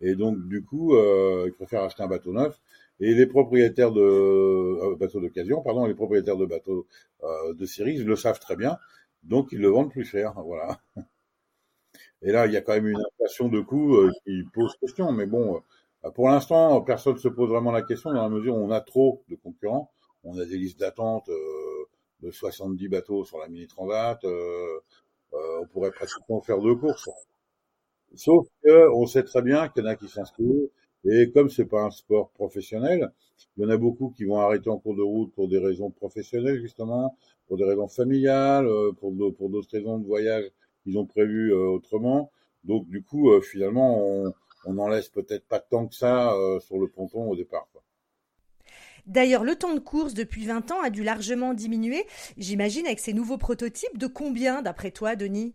Et 0.01 0.15
donc 0.15 0.47
du 0.47 0.63
coup, 0.63 0.95
euh, 0.95 1.45
ils 1.47 1.53
préfèrent 1.53 1.83
acheter 1.83 2.03
un 2.03 2.07
bateau 2.07 2.33
neuf. 2.33 2.59
Et 2.99 3.13
les 3.15 3.25
propriétaires 3.25 3.91
de 3.91 4.01
euh, 4.01 4.95
bateaux 4.97 5.19
d'occasion, 5.21 5.61
pardon, 5.61 5.85
les 5.85 5.95
propriétaires 5.95 6.37
de 6.37 6.45
bateaux 6.45 6.85
de 7.53 7.65
série, 7.65 7.95
ils 7.95 8.05
le 8.05 8.17
savent 8.17 8.39
très 8.39 8.57
bien, 8.57 8.77
donc 9.23 9.53
ils 9.53 9.59
le 9.59 9.69
vendent 9.69 9.91
plus 9.91 10.05
cher. 10.05 10.33
Voilà. 10.45 10.79
Et 12.21 12.31
là, 12.31 12.47
il 12.47 12.53
y 12.53 12.57
a 12.57 12.61
quand 12.61 12.73
même 12.73 12.87
une 12.87 13.01
inflation 13.13 13.49
de 13.49 13.61
coûts 13.61 13.97
qui 14.25 14.43
pose 14.53 14.75
question. 14.79 15.11
Mais 15.11 15.25
bon, 15.25 15.61
pour 16.15 16.29
l'instant, 16.29 16.81
personne 16.81 17.13
ne 17.13 17.19
se 17.19 17.27
pose 17.27 17.49
vraiment 17.49 17.71
la 17.71 17.81
question 17.81 18.13
dans 18.13 18.21
la 18.21 18.29
mesure 18.29 18.55
où 18.55 18.59
on 18.59 18.71
a 18.71 18.81
trop 18.81 19.23
de 19.29 19.35
concurrents. 19.35 19.91
On 20.23 20.37
a 20.37 20.45
des 20.45 20.57
listes 20.57 20.79
d'attente 20.79 21.29
70 22.31 22.87
bateaux 22.89 23.25
sur 23.25 23.39
la 23.39 23.47
mini 23.47 23.67
transat. 23.67 24.19
on 25.31 25.67
pourrait 25.71 25.91
pratiquement 25.91 26.41
faire 26.41 26.59
deux 26.61 26.75
courses. 26.75 27.09
Sauf 28.15 28.47
que 28.63 28.89
on 28.93 29.05
sait 29.05 29.23
très 29.23 29.41
bien 29.41 29.67
qu'il 29.69 29.83
y 29.83 29.87
en 29.87 29.89
a 29.89 29.95
qui 29.95 30.07
s'inscrivent. 30.07 30.69
Et 31.05 31.31
comme 31.31 31.49
c'est 31.49 31.65
pas 31.65 31.83
un 31.83 31.91
sport 31.91 32.29
professionnel, 32.31 33.11
il 33.57 33.63
y 33.63 33.65
en 33.65 33.69
a 33.69 33.77
beaucoup 33.77 34.11
qui 34.15 34.23
vont 34.25 34.39
arrêter 34.39 34.69
en 34.69 34.79
cours 34.79 34.95
de 34.95 35.01
route 35.01 35.33
pour 35.33 35.47
des 35.49 35.57
raisons 35.59 35.91
professionnelles 35.91 36.61
justement, 36.61 37.17
pour 37.47 37.57
des 37.57 37.65
raisons 37.65 37.87
familiales, 37.89 38.67
pour 38.99 39.13
pour 39.37 39.49
d'autres 39.49 39.71
raisons 39.71 39.99
de 39.99 40.05
voyage 40.05 40.49
ils 40.85 40.97
ont 40.97 41.05
prévu 41.05 41.53
euh, 41.53 41.67
autrement. 41.69 42.31
Donc 42.63 42.87
du 42.89 43.03
coup, 43.03 43.31
euh, 43.31 43.41
finalement, 43.41 43.97
on, 44.05 44.33
on 44.65 44.77
en 44.79 44.87
laisse 44.87 45.09
peut-être 45.09 45.47
pas 45.47 45.59
tant 45.59 45.87
que 45.87 45.95
ça 45.95 46.33
euh, 46.33 46.59
sur 46.59 46.77
le 46.79 46.87
ponton 46.87 47.29
au 47.29 47.35
départ. 47.35 47.67
D'ailleurs, 49.05 49.43
le 49.43 49.55
temps 49.55 49.73
de 49.73 49.79
course 49.79 50.13
depuis 50.13 50.45
20 50.45 50.71
ans 50.71 50.81
a 50.81 50.89
dû 50.89 51.03
largement 51.03 51.53
diminuer, 51.53 52.05
j'imagine, 52.37 52.85
avec 52.85 52.99
ces 52.99 53.13
nouveaux 53.13 53.37
prototypes. 53.37 53.97
De 53.97 54.07
combien, 54.07 54.61
d'après 54.61 54.91
toi, 54.91 55.15
Denis? 55.15 55.53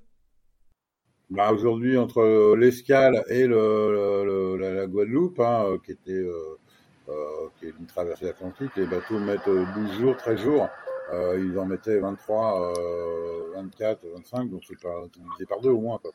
Bah, 1.30 1.52
Aujourd'hui, 1.52 1.96
entre 1.96 2.54
l'escale 2.56 3.24
et 3.28 3.46
le, 3.46 4.56
la, 4.56 4.86
Guadeloupe, 4.86 5.40
hein, 5.40 5.78
qui 5.84 5.92
était 5.92 6.12
euh, 6.12 7.48
qui 7.58 7.66
est 7.66 7.74
une 7.78 7.86
traversée 7.86 8.28
atlantique, 8.28 8.70
les 8.76 8.86
bateaux 8.86 9.18
mettent 9.18 9.48
12 9.48 9.98
jours, 9.98 10.16
13 10.16 10.40
jours. 10.40 10.68
Euh, 11.12 11.42
ils 11.42 11.58
en 11.58 11.64
mettaient 11.64 11.98
23, 11.98 12.78
euh, 12.78 13.52
24, 13.54 14.06
25, 14.14 14.50
donc 14.50 14.62
c'est 14.68 14.78
pas 14.78 15.06
divisé 15.14 15.46
par 15.46 15.60
deux 15.60 15.70
au 15.70 15.80
moins. 15.80 15.98
Quoi. 15.98 16.10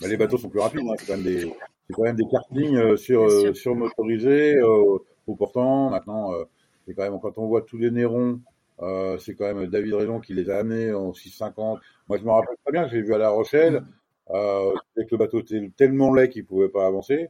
Mais 0.00 0.08
les 0.08 0.16
bateaux 0.16 0.38
sont 0.38 0.48
plus 0.48 0.60
rapides, 0.60 0.86
hein, 0.88 0.94
c'est 0.98 1.06
quand 1.06 1.16
même 1.16 1.24
des, 1.24 1.52
c'est 1.86 1.94
quand 1.94 2.02
même 2.02 2.16
des 2.16 2.26
kartings 2.30 2.76
euh, 2.76 2.96
sur, 2.96 3.24
euh, 3.24 3.52
sur 3.54 3.74
motorisés 3.74 4.56
euh, 4.56 4.98
au 5.26 5.36
portant. 5.36 5.90
Maintenant, 5.90 6.32
euh, 6.34 6.44
c'est 6.86 6.94
quand 6.94 7.02
même 7.02 7.18
quand 7.20 7.38
on 7.38 7.46
voit 7.46 7.62
tous 7.62 7.78
les 7.78 7.90
Nérons, 7.90 8.40
euh, 8.82 9.18
c'est 9.18 9.34
quand 9.34 9.52
même 9.52 9.66
David 9.68 9.94
Raison 9.94 10.20
qui 10.20 10.34
les 10.34 10.50
a 10.50 10.58
amenés 10.58 10.92
en 10.92 11.12
650. 11.12 11.80
Moi, 12.08 12.18
je 12.18 12.24
me 12.24 12.30
rappelle 12.30 12.56
très 12.64 12.72
bien, 12.72 12.88
j'ai 12.88 13.00
vu 13.00 13.14
à 13.14 13.18
La 13.18 13.30
Rochelle, 13.30 13.82
euh, 14.30 14.72
que 14.96 15.06
le 15.10 15.16
bateau 15.16 15.40
était 15.40 15.70
tellement 15.76 16.12
laid 16.12 16.28
qu'il 16.28 16.44
pouvait 16.44 16.68
pas 16.68 16.86
avancer, 16.86 17.28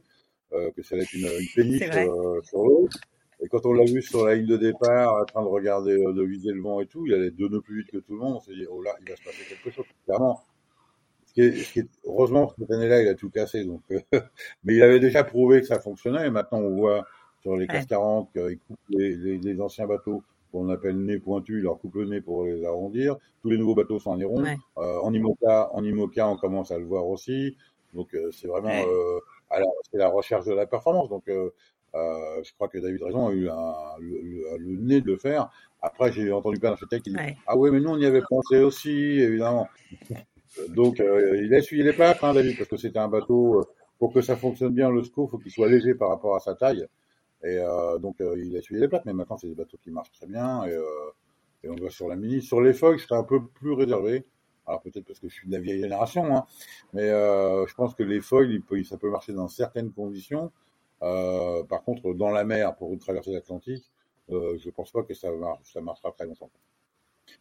que 0.51 0.83
ça 0.83 0.95
allait 0.95 1.03
être 1.03 1.13
une, 1.13 1.27
une 1.57 2.43
sur 2.43 2.63
l'eau. 2.63 2.87
Et 3.41 3.49
quand 3.49 3.65
on 3.65 3.73
l'a 3.73 3.83
vu 3.83 4.01
sur 4.01 4.25
la 4.25 4.35
ligne 4.35 4.47
de 4.47 4.55
départ, 4.55 5.21
en 5.21 5.25
train 5.25 5.43
de 5.43 5.47
regarder, 5.47 5.97
de 5.97 6.23
viser 6.23 6.51
le 6.53 6.61
vent 6.61 6.79
et 6.79 6.87
tout, 6.87 7.05
il 7.05 7.13
allait 7.13 7.31
deux 7.31 7.49
nœuds 7.49 7.61
plus 7.61 7.79
vite 7.79 7.91
que 7.91 7.97
tout 7.97 8.13
le 8.13 8.19
monde. 8.19 8.37
On 8.37 8.39
s'est 8.39 8.53
dit, 8.53 8.65
oh 8.69 8.81
là, 8.81 8.95
il 9.01 9.09
va 9.09 9.15
se 9.17 9.23
passer 9.23 9.43
quelque 9.49 9.71
chose. 9.71 9.85
Clairement. 10.05 10.41
Heureusement, 12.05 12.53
cette 12.57 12.71
année-là, 12.71 13.01
il 13.01 13.07
a 13.07 13.15
tout 13.15 13.29
cassé. 13.29 13.65
Donc, 13.65 13.81
mais 14.63 14.75
il 14.75 14.81
avait 14.81 14.99
déjà 14.99 15.23
prouvé 15.23 15.61
que 15.61 15.67
ça 15.67 15.79
fonctionnait. 15.79 16.27
Et 16.27 16.29
maintenant, 16.29 16.59
on 16.59 16.75
voit 16.75 17.05
sur 17.45 17.55
les 17.57 17.67
40 17.67 18.31
qu'il 18.33 18.57
coupe 18.57 18.79
les, 18.89 19.15
les, 19.15 19.37
les, 19.37 19.61
anciens 19.61 19.85
bateaux 19.85 20.23
qu'on 20.51 20.69
appelle 20.69 20.97
nez 20.97 21.19
pointu, 21.19 21.59
il 21.59 21.63
leur 21.63 21.77
coupe 21.77 21.93
le 21.95 22.05
nez 22.05 22.21
pour 22.21 22.45
les 22.45 22.65
arrondir. 22.65 23.17
Tous 23.43 23.49
les 23.51 23.57
nouveaux 23.57 23.75
bateaux 23.75 23.99
sont 23.99 24.11
en 24.11 24.17
nez 24.17 24.25
Ouais. 24.25 24.57
Euh, 24.77 24.99
en 25.01 25.13
IMOCA, 25.13 25.69
en 25.71 25.83
IMOCA, 25.83 26.27
on 26.27 26.37
commence 26.37 26.71
à 26.71 26.79
le 26.79 26.85
voir 26.85 27.05
aussi. 27.07 27.55
Donc, 27.93 28.15
euh, 28.15 28.31
c'est 28.31 28.47
vraiment, 28.47 28.69
ouais. 28.69 28.85
euh, 28.87 29.63
c'est 29.91 29.97
la 29.99 30.09
recherche 30.09 30.45
de 30.45 30.53
la 30.53 30.65
performance. 30.65 31.09
Donc, 31.09 31.27
euh, 31.27 31.51
euh, 31.93 32.43
je 32.43 32.51
crois 32.53 32.67
que 32.67 32.79
David 32.79 33.03
Raison 33.03 33.27
a 33.27 33.31
eu 33.31 33.47
un, 33.47 33.73
le, 33.99 34.21
le, 34.21 34.57
le, 34.57 34.75
nez 34.81 35.01
de 35.01 35.07
le 35.11 35.17
faire. 35.17 35.49
Après, 35.83 36.11
j'ai 36.11 36.31
entendu 36.31 36.59
plein 36.59 36.71
d'architectes 36.71 37.03
qui 37.03 37.11
disent 37.11 37.19
ouais. 37.19 37.37
Ah 37.45 37.55
oui, 37.55 37.69
mais 37.69 37.79
nous, 37.79 37.89
on 37.91 37.97
y 37.97 38.05
avait 38.07 38.23
pensé 38.27 38.57
aussi, 38.57 38.89
évidemment. 38.89 39.67
Donc, 40.69 40.99
euh, 40.99 41.41
il 41.43 41.53
a 41.53 41.59
essuyé 41.59 41.83
les 41.83 42.01
hein, 42.01 42.33
David, 42.33 42.57
parce 42.57 42.69
que 42.69 42.77
c'était 42.77 42.99
un 42.99 43.07
bateau. 43.07 43.59
Euh, 43.59 43.63
pour 43.99 44.13
que 44.13 44.21
ça 44.21 44.35
fonctionne 44.35 44.73
bien, 44.73 44.89
le 44.89 45.03
SCO, 45.03 45.27
il 45.27 45.31
faut 45.31 45.37
qu'il 45.37 45.51
soit 45.51 45.69
léger 45.69 45.95
par 45.95 46.09
rapport 46.09 46.35
à 46.35 46.39
sa 46.39 46.55
taille. 46.55 46.85
Et 47.45 47.59
euh, 47.59 47.99
donc, 47.99 48.19
euh, 48.21 48.35
il 48.43 48.55
a 48.55 48.59
essuyé 48.59 48.81
les 48.81 48.87
plaques, 48.87 49.05
mais 49.05 49.13
maintenant, 49.13 49.37
c'est 49.37 49.47
des 49.47 49.53
bateaux 49.53 49.77
qui 49.77 49.91
marchent 49.91 50.11
très 50.11 50.25
bien. 50.25 50.65
Et, 50.65 50.71
euh, 50.71 50.83
et 51.63 51.69
on 51.69 51.75
voit 51.75 51.91
sur 51.91 52.07
la 52.07 52.15
Mini. 52.15 52.41
Sur 52.41 52.59
les 52.59 52.73
feuilles, 52.73 52.97
je 52.97 53.05
serais 53.05 53.19
un 53.19 53.23
peu 53.23 53.45
plus 53.45 53.73
réservé. 53.73 54.25
Alors 54.67 54.81
peut-être 54.81 55.05
parce 55.05 55.19
que 55.19 55.29
je 55.29 55.33
suis 55.35 55.47
de 55.47 55.53
la 55.53 55.59
vieille 55.59 55.79
génération, 55.79 56.35
hein, 56.35 56.43
mais 56.91 57.07
je 57.07 57.73
pense 57.75 57.93
que 57.93 58.01
les 58.01 58.19
foils, 58.19 58.63
ça 58.83 58.97
peut 58.97 59.11
marcher 59.11 59.31
dans 59.31 59.47
certaines 59.47 59.91
conditions. 59.91 60.51
Par 60.99 61.83
contre, 61.85 62.15
dans 62.15 62.31
la 62.31 62.43
mer, 62.45 62.75
pour 62.75 62.91
une 62.91 62.97
traversée 62.97 63.31
l'Atlantique, 63.31 63.85
je 64.27 64.69
pense 64.71 64.91
pas 64.91 65.03
que 65.03 65.13
ça, 65.13 65.31
marche, 65.31 65.71
ça 65.71 65.81
marchera 65.81 66.11
très 66.13 66.25
longtemps. 66.25 66.49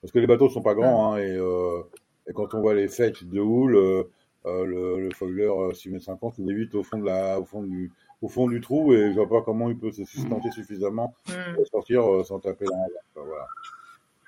Parce 0.03 0.13
que 0.13 0.19
les 0.19 0.27
bateaux 0.27 0.51
sont 0.51 0.61
pas 0.61 0.75
grands, 0.75 1.15
hein, 1.15 1.19
et, 1.19 2.33
quand 2.35 2.53
on 2.53 2.61
voit 2.61 2.75
les 2.75 2.89
fetch 2.89 3.25
de 3.25 3.41
houle, 3.41 4.07
le, 4.45 5.01
le 5.01 5.11
fogler 5.15 5.51
6 5.73 5.95
m 5.95 6.01
50, 6.01 6.35
il 6.41 6.51
est 6.51 6.55
vite 6.55 6.75
au 6.75 6.83
fond 6.83 6.99
de 6.99 7.07
la, 7.07 7.41
au 7.41 7.47
fond 7.47 7.63
du, 7.63 7.91
au 8.25 8.29
fond 8.29 8.49
du 8.49 8.61
trou, 8.63 8.95
et 8.95 9.11
je 9.11 9.15
vois 9.17 9.29
pas 9.29 9.43
comment 9.43 9.69
il 9.69 9.79
peut 9.79 9.93
se 9.93 10.05
sustenter 10.05 10.51
suffisamment 10.51 11.15
mm. 11.29 11.57
pour 11.57 11.67
sortir 11.67 12.11
euh, 12.11 12.25
sans 12.25 12.41
taper 12.41 12.65
dans 12.65 12.77
la 12.77 13.23
voilà. 13.23 13.47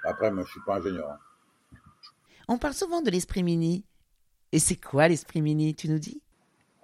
Après, 0.04 0.30
moi, 0.30 0.44
je 0.44 0.50
suis 0.50 0.60
pas 0.66 0.76
ingénieur. 0.76 1.10
Hein. 1.10 1.18
On 2.48 2.58
parle 2.58 2.74
souvent 2.74 3.00
de 3.00 3.10
l'esprit 3.10 3.42
mini. 3.42 3.84
Et 4.52 4.58
c'est 4.58 4.76
quoi 4.76 5.08
l'esprit 5.08 5.40
mini, 5.40 5.74
tu 5.74 5.88
nous 5.88 5.98
dis? 5.98 6.20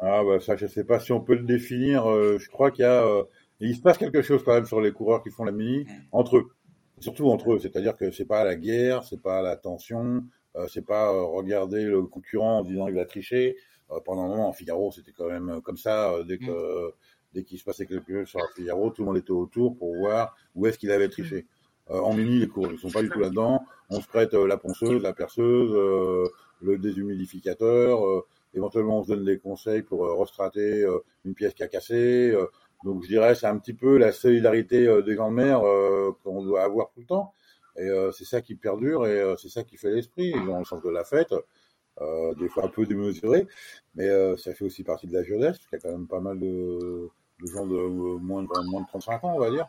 Ah 0.01 0.25
bah 0.25 0.41
ça, 0.41 0.57
je 0.57 0.67
sais 0.67 0.85
pas 0.85 0.99
si 0.99 1.13
on 1.13 1.21
peut 1.21 1.37
le 1.37 1.45
définir. 1.45 2.11
Euh, 2.11 2.39
je 2.39 2.49
crois 2.49 2.71
qu'il 2.71 2.83
y 2.83 2.87
a, 2.87 3.05
euh, 3.05 3.23
il 3.61 3.77
se 3.77 3.83
passe 3.83 3.99
quelque 3.99 4.23
chose 4.23 4.43
quand 4.43 4.55
même 4.55 4.67
sur 4.67 4.81
les 4.81 4.91
coureurs 4.91 5.23
qui 5.23 5.31
font 5.31 5.45
la 5.45 5.53
mini 5.53 5.87
entre 6.11 6.39
eux, 6.39 6.51
surtout 6.99 7.29
entre 7.31 7.53
eux. 7.53 7.59
C'est-à-dire 7.61 7.97
que 7.97 8.11
c'est 8.11 8.25
pas 8.25 8.43
la 8.43 8.57
guerre, 8.57 9.05
c'est 9.05 9.23
pas 9.23 9.43
la 9.43 9.57
tension, 9.57 10.25
euh, 10.57 10.67
c'est 10.67 10.85
pas 10.85 11.11
regarder 11.11 11.85
le 11.85 12.03
concurrent 12.03 12.59
en 12.59 12.65
disant 12.65 12.89
il 12.89 12.95
va 12.95 13.05
tricher. 13.05 13.57
Euh, 13.93 14.01
pendant 14.05 14.25
un 14.25 14.29
moment, 14.29 14.49
en 14.49 14.53
Figaro, 14.53 14.91
c'était 14.93 15.13
quand 15.13 15.29
même 15.29 15.61
comme 15.63 15.77
ça. 15.77 16.13
Euh, 16.13 16.25
dès 16.25 16.39
que 16.39 16.89
mm. 16.89 16.93
dès 17.35 17.45
qu'il 17.45 17.59
se 17.59 17.65
passait 17.65 17.87
quelque 17.87 18.21
chose 18.21 18.29
sur 18.29 18.39
la 18.41 18.49
Figaro, 18.55 18.91
tout 18.91 19.03
le 19.03 19.07
monde 19.07 19.19
était 19.19 19.31
autour 19.31 19.77
pour 19.77 19.95
voir 19.97 20.37
où 20.55 20.67
est-ce 20.67 20.79
qu'il 20.79 20.91
avait 20.91 21.09
triché. 21.09 21.47
en 21.89 22.15
mini, 22.15 22.39
les 22.39 22.49
coureurs, 22.49 22.73
ils 22.73 22.79
sont 22.79 22.91
pas 22.91 23.03
du 23.03 23.11
tout 23.11 23.21
là-dedans. 23.21 23.65
On 23.91 24.01
se 24.01 24.07
prête 24.07 24.33
la 24.35 24.57
ponceuse, 24.57 25.03
la 25.03 25.13
perceuse, 25.13 25.73
le 26.61 26.79
déshumidificateur 26.79 28.25
éventuellement 28.55 28.99
on 28.99 29.03
se 29.03 29.09
donne 29.09 29.25
des 29.25 29.39
conseils 29.39 29.83
pour 29.83 30.05
euh, 30.05 30.15
restrater 30.15 30.83
euh, 30.83 30.99
une 31.25 31.35
pièce 31.35 31.55
qui 31.55 31.63
a 31.63 31.69
cassé. 31.69 32.31
Euh, 32.31 32.47
donc 32.85 33.03
je 33.03 33.09
dirais 33.09 33.35
c'est 33.35 33.47
un 33.47 33.59
petit 33.59 33.75
peu 33.75 33.97
la 33.97 34.13
solidarité 34.13 34.87
des 35.05 35.17
mer 35.31 35.63
qu'on 36.25 36.43
doit 36.43 36.65
avoir 36.65 36.91
tout 36.91 37.01
le 37.01 37.07
temps. 37.07 37.33
Et 37.77 37.89
c'est 38.13 38.25
ça 38.25 38.43
qui 38.43 38.57
perdure 38.57 39.07
et 39.07 39.35
c'est 39.39 39.49
ça 39.49 39.63
qui 39.63 39.77
fait 39.77 39.93
l'esprit. 39.93 40.35
Ont 40.35 40.59
le 40.59 40.65
sens 40.65 40.83
de 40.83 40.91
la 40.91 41.05
fête, 41.05 41.33
des 42.39 42.49
fois 42.49 42.65
un 42.65 42.69
peu 42.69 42.87
démesuré, 42.87 43.47
mais 43.95 44.09
ça 44.37 44.55
fait 44.55 44.65
aussi 44.65 44.83
partie 44.83 45.07
de 45.07 45.13
la 45.13 45.23
jeunesse. 45.23 45.59
Il 45.71 45.75
y 45.75 45.77
a 45.77 45.79
quand 45.81 45.91
même 45.91 46.07
pas 46.07 46.21
mal 46.21 46.39
de, 46.39 47.11
de 47.41 47.47
gens 47.47 47.67
de 47.67 47.77
moins, 48.19 48.43
de 48.43 48.71
moins 48.71 48.81
de 48.83 48.87
35 48.87 49.25
ans, 49.25 49.35
on 49.35 49.41
va 49.41 49.51
dire. 49.51 49.67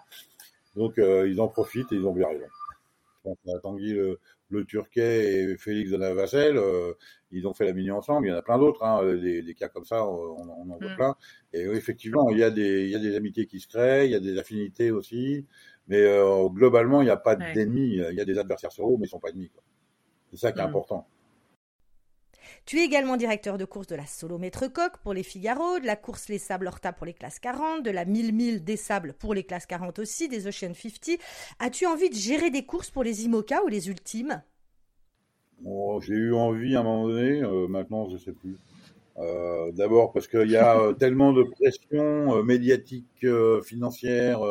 Donc 0.75 0.93
ils 0.97 1.39
en 1.39 1.47
profitent 1.47 1.91
et 1.91 1.95
ils 1.95 2.07
ont 2.07 2.13
bien 2.13 2.27
raison. 2.27 2.45
Je 3.25 3.29
pense 3.29 3.55
à 3.55 3.59
Tanguy 3.59 3.93
le, 3.93 4.19
le 4.53 4.65
Turquet 4.65 5.33
et 5.33 5.57
Félix 5.57 5.91
de 5.91 5.97
euh, 5.97 6.93
ils 7.31 7.47
ont 7.47 7.53
fait 7.53 7.65
la 7.65 7.73
mini 7.73 7.91
ensemble. 7.91 8.27
Il 8.27 8.29
y 8.29 8.33
en 8.33 8.37
a 8.37 8.41
plein 8.41 8.57
d'autres, 8.57 8.83
hein, 8.83 9.03
des, 9.15 9.41
des, 9.41 9.53
cas 9.55 9.67
comme 9.67 9.85
ça, 9.85 10.07
on, 10.07 10.37
on 10.39 10.69
en 10.69 10.77
voit 10.77 10.91
mm. 10.91 10.95
plein. 10.95 11.15
Et 11.51 11.65
euh, 11.65 11.73
effectivement, 11.73 12.29
il 12.29 12.37
y, 12.37 12.43
a 12.43 12.51
des, 12.51 12.85
il 12.85 12.91
y 12.91 12.95
a 12.95 12.99
des 12.99 13.15
amitiés 13.15 13.47
qui 13.47 13.59
se 13.59 13.67
créent, 13.67 14.07
il 14.07 14.11
y 14.11 14.15
a 14.15 14.19
des 14.19 14.37
affinités 14.37 14.91
aussi, 14.91 15.45
mais 15.87 16.01
euh, 16.01 16.47
globalement, 16.49 17.01
il 17.01 17.05
n'y 17.05 17.11
a 17.11 17.17
pas 17.17 17.35
ouais. 17.35 17.53
d'ennemis. 17.53 17.99
Il 18.11 18.15
y 18.15 18.21
a 18.21 18.25
des 18.25 18.37
adversaires 18.37 18.71
sur 18.71 18.87
eux, 18.89 18.95
mais 18.97 19.07
ils 19.07 19.09
sont 19.09 19.19
pas 19.19 19.29
ennemis. 19.29 19.51
C'est 20.31 20.37
ça 20.37 20.51
qui 20.51 20.59
est 20.59 20.63
mm. 20.63 20.67
important. 20.67 21.07
Tu 22.65 22.79
es 22.79 22.85
également 22.85 23.17
directeur 23.17 23.57
de 23.57 23.65
course 23.65 23.87
de 23.87 23.95
la 23.95 24.05
Solo 24.05 24.37
Maître 24.37 24.67
Coq 24.67 24.97
pour 25.03 25.13
les 25.13 25.23
Figaro, 25.23 25.79
de 25.79 25.85
la 25.85 25.95
course 25.95 26.29
Les 26.29 26.37
Sables 26.39 26.67
Horta 26.67 26.93
pour 26.93 27.05
les 27.05 27.13
classes 27.13 27.39
40, 27.39 27.83
de 27.83 27.91
la 27.91 28.05
1000 28.05 28.33
1000 28.33 28.63
des 28.63 28.77
Sables 28.77 29.13
pour 29.13 29.33
les 29.33 29.43
classes 29.43 29.65
40 29.65 29.99
aussi, 29.99 30.27
des 30.29 30.47
Ocean 30.47 30.73
50. 30.73 31.19
As-tu 31.59 31.85
envie 31.85 32.09
de 32.09 32.15
gérer 32.15 32.49
des 32.49 32.65
courses 32.65 32.89
pour 32.91 33.03
les 33.03 33.25
IMOCA 33.25 33.63
ou 33.63 33.67
les 33.67 33.89
Ultimes? 33.89 34.41
Oh, 35.65 35.99
J'ai 36.01 36.13
eu 36.15 36.33
envie 36.33 36.75
à 36.75 36.81
un 36.81 36.83
moment 36.83 37.07
donné, 37.07 37.41
euh, 37.41 37.67
maintenant 37.67 38.09
je 38.09 38.17
sais 38.17 38.33
plus. 38.33 38.57
Euh, 39.17 39.71
D'abord 39.73 40.11
parce 40.13 40.27
qu'il 40.27 40.49
y 40.49 40.57
a 40.57 40.79
euh, 40.79 40.93
tellement 40.99 41.33
de 41.33 41.43
pression 41.43 42.37
euh, 42.37 42.43
médiatique, 42.43 43.25
financière, 43.63 44.41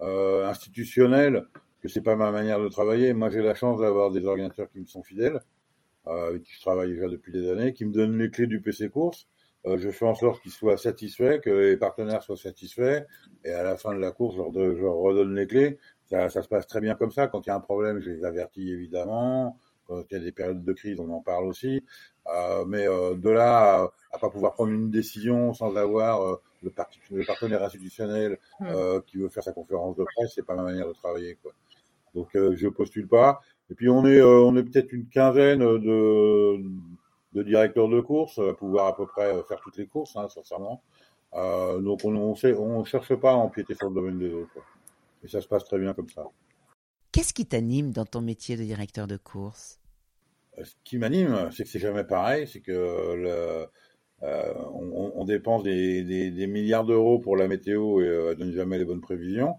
institutionnelle, 0.00 1.44
que 1.80 1.88
c'est 1.88 2.02
pas 2.02 2.16
ma 2.16 2.30
manière 2.30 2.60
de 2.60 2.68
travailler. 2.68 3.12
Moi, 3.14 3.30
j'ai 3.30 3.42
la 3.42 3.54
chance 3.54 3.80
d'avoir 3.80 4.10
des 4.10 4.24
organisateurs 4.26 4.70
qui 4.70 4.80
me 4.80 4.86
sont 4.86 5.02
fidèles, 5.02 5.40
avec 6.06 6.42
qui 6.42 6.52
je 6.54 6.60
travaille 6.60 6.92
déjà 6.92 7.08
depuis 7.08 7.32
des 7.32 7.50
années, 7.50 7.72
qui 7.72 7.84
me 7.84 7.92
donnent 7.92 8.18
les 8.18 8.30
clés 8.30 8.46
du 8.46 8.60
PC 8.60 8.88
course. 8.88 9.26
Euh, 9.66 9.78
je 9.78 9.90
fais 9.90 10.06
en 10.06 10.14
sorte 10.14 10.40
qu'ils 10.42 10.52
soient 10.52 10.76
satisfaits, 10.76 11.40
que 11.40 11.50
les 11.50 11.76
partenaires 11.76 12.22
soient 12.22 12.36
satisfaits, 12.36 13.04
et 13.44 13.50
à 13.50 13.64
la 13.64 13.76
fin 13.76 13.94
de 13.94 13.98
la 13.98 14.12
course, 14.12 14.36
je 14.36 14.40
leur, 14.40 14.52
je 14.52 14.82
leur 14.82 14.94
redonne 14.94 15.34
les 15.34 15.46
clés. 15.46 15.78
Ça, 16.04 16.28
ça, 16.28 16.42
se 16.42 16.48
passe 16.48 16.66
très 16.68 16.80
bien 16.80 16.94
comme 16.94 17.10
ça. 17.10 17.26
Quand 17.26 17.44
il 17.46 17.48
y 17.48 17.52
a 17.52 17.56
un 17.56 17.60
problème, 17.60 17.98
je 17.98 18.10
les 18.10 18.24
avertis 18.24 18.70
évidemment. 18.70 19.58
Quand 19.86 20.02
il 20.10 20.14
y 20.14 20.16
a 20.16 20.20
des 20.20 20.32
périodes 20.32 20.64
de 20.64 20.72
crise, 20.72 21.00
on 21.00 21.10
en 21.10 21.20
parle 21.20 21.46
aussi. 21.46 21.84
Euh, 22.32 22.64
mais 22.64 22.88
euh, 22.88 23.14
de 23.14 23.30
là 23.30 23.82
à, 23.82 23.92
à, 24.12 24.18
pas 24.18 24.30
pouvoir 24.30 24.54
prendre 24.54 24.72
une 24.72 24.90
décision 24.90 25.52
sans 25.52 25.76
avoir 25.76 26.22
euh, 26.22 26.36
le, 26.62 26.72
le, 27.10 27.24
partenaire 27.24 27.62
institutionnel 27.62 28.38
euh, 28.62 29.00
qui 29.06 29.18
veut 29.18 29.28
faire 29.28 29.44
sa 29.44 29.52
conférence 29.52 29.96
de 29.96 30.04
presse, 30.04 30.32
c'est 30.34 30.44
pas 30.44 30.56
ma 30.56 30.64
manière 30.64 30.88
de 30.88 30.92
travailler. 30.92 31.38
Quoi. 31.40 31.52
Donc 32.14 32.34
euh, 32.34 32.56
je 32.56 32.66
postule 32.68 33.06
pas. 33.06 33.40
Et 33.70 33.74
puis 33.74 33.88
on 33.88 34.06
est 34.06 34.18
euh, 34.20 34.42
on 34.42 34.56
est 34.56 34.62
peut-être 34.62 34.92
une 34.92 35.08
quinzaine 35.08 35.60
de, 35.60 36.62
de 37.32 37.42
directeurs 37.42 37.88
de 37.88 38.00
course 38.00 38.38
à 38.38 38.54
pouvoir 38.54 38.86
à 38.86 38.96
peu 38.96 39.06
près 39.06 39.32
faire 39.48 39.60
toutes 39.60 39.76
les 39.76 39.86
courses, 39.86 40.16
hein, 40.16 40.28
sincèrement. 40.28 40.82
donc 41.34 42.04
on 42.04 42.14
on, 42.14 42.34
sait, 42.34 42.54
on 42.54 42.84
cherche 42.84 43.14
pas 43.16 43.32
à 43.32 43.36
empiéter 43.36 43.74
sur 43.74 43.88
le 43.88 43.94
domaine 43.94 44.18
des 44.18 44.32
autres. 44.32 44.52
Quoi. 44.52 44.62
Et 45.24 45.28
ça 45.28 45.40
se 45.40 45.48
passe 45.48 45.64
très 45.64 45.78
bien 45.78 45.92
comme 45.94 46.08
ça. 46.08 46.24
Qu'est-ce 47.12 47.34
qui 47.34 47.46
t'anime 47.46 47.92
dans 47.92 48.04
ton 48.04 48.20
métier 48.20 48.56
de 48.56 48.62
directeur 48.62 49.06
de 49.06 49.16
course? 49.16 49.80
Ce 50.62 50.74
qui 50.84 50.98
m'anime, 50.98 51.50
c'est 51.50 51.64
que 51.64 51.68
c'est 51.68 51.78
jamais 51.78 52.04
pareil, 52.04 52.46
c'est 52.46 52.60
que 52.60 52.72
le, 52.72 53.66
euh, 54.22 54.54
on, 54.72 55.12
on, 55.14 55.24
dépense 55.24 55.62
des, 55.62 56.02
des, 56.02 56.30
des 56.30 56.46
milliards 56.46 56.84
d'euros 56.84 57.18
pour 57.18 57.36
la 57.36 57.48
météo 57.48 58.00
et 58.00 58.06
euh, 58.06 58.34
donne 58.34 58.52
jamais 58.52 58.78
les 58.78 58.86
bonnes 58.86 59.02
prévisions. 59.02 59.56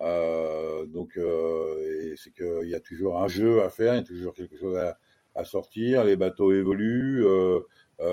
Euh, 0.00 0.86
donc, 0.86 1.16
euh, 1.16 2.14
c'est 2.16 2.32
qu'il 2.32 2.68
y 2.68 2.74
a 2.74 2.80
toujours 2.80 3.22
un 3.22 3.28
jeu 3.28 3.62
à 3.62 3.70
faire, 3.70 3.94
il 3.94 3.98
y 3.98 4.00
a 4.00 4.04
toujours 4.04 4.34
quelque 4.34 4.56
chose 4.56 4.76
à, 4.76 4.98
à 5.34 5.44
sortir. 5.44 6.04
Les 6.04 6.16
bateaux 6.16 6.52
évoluent, 6.52 7.24
euh, 7.26 7.60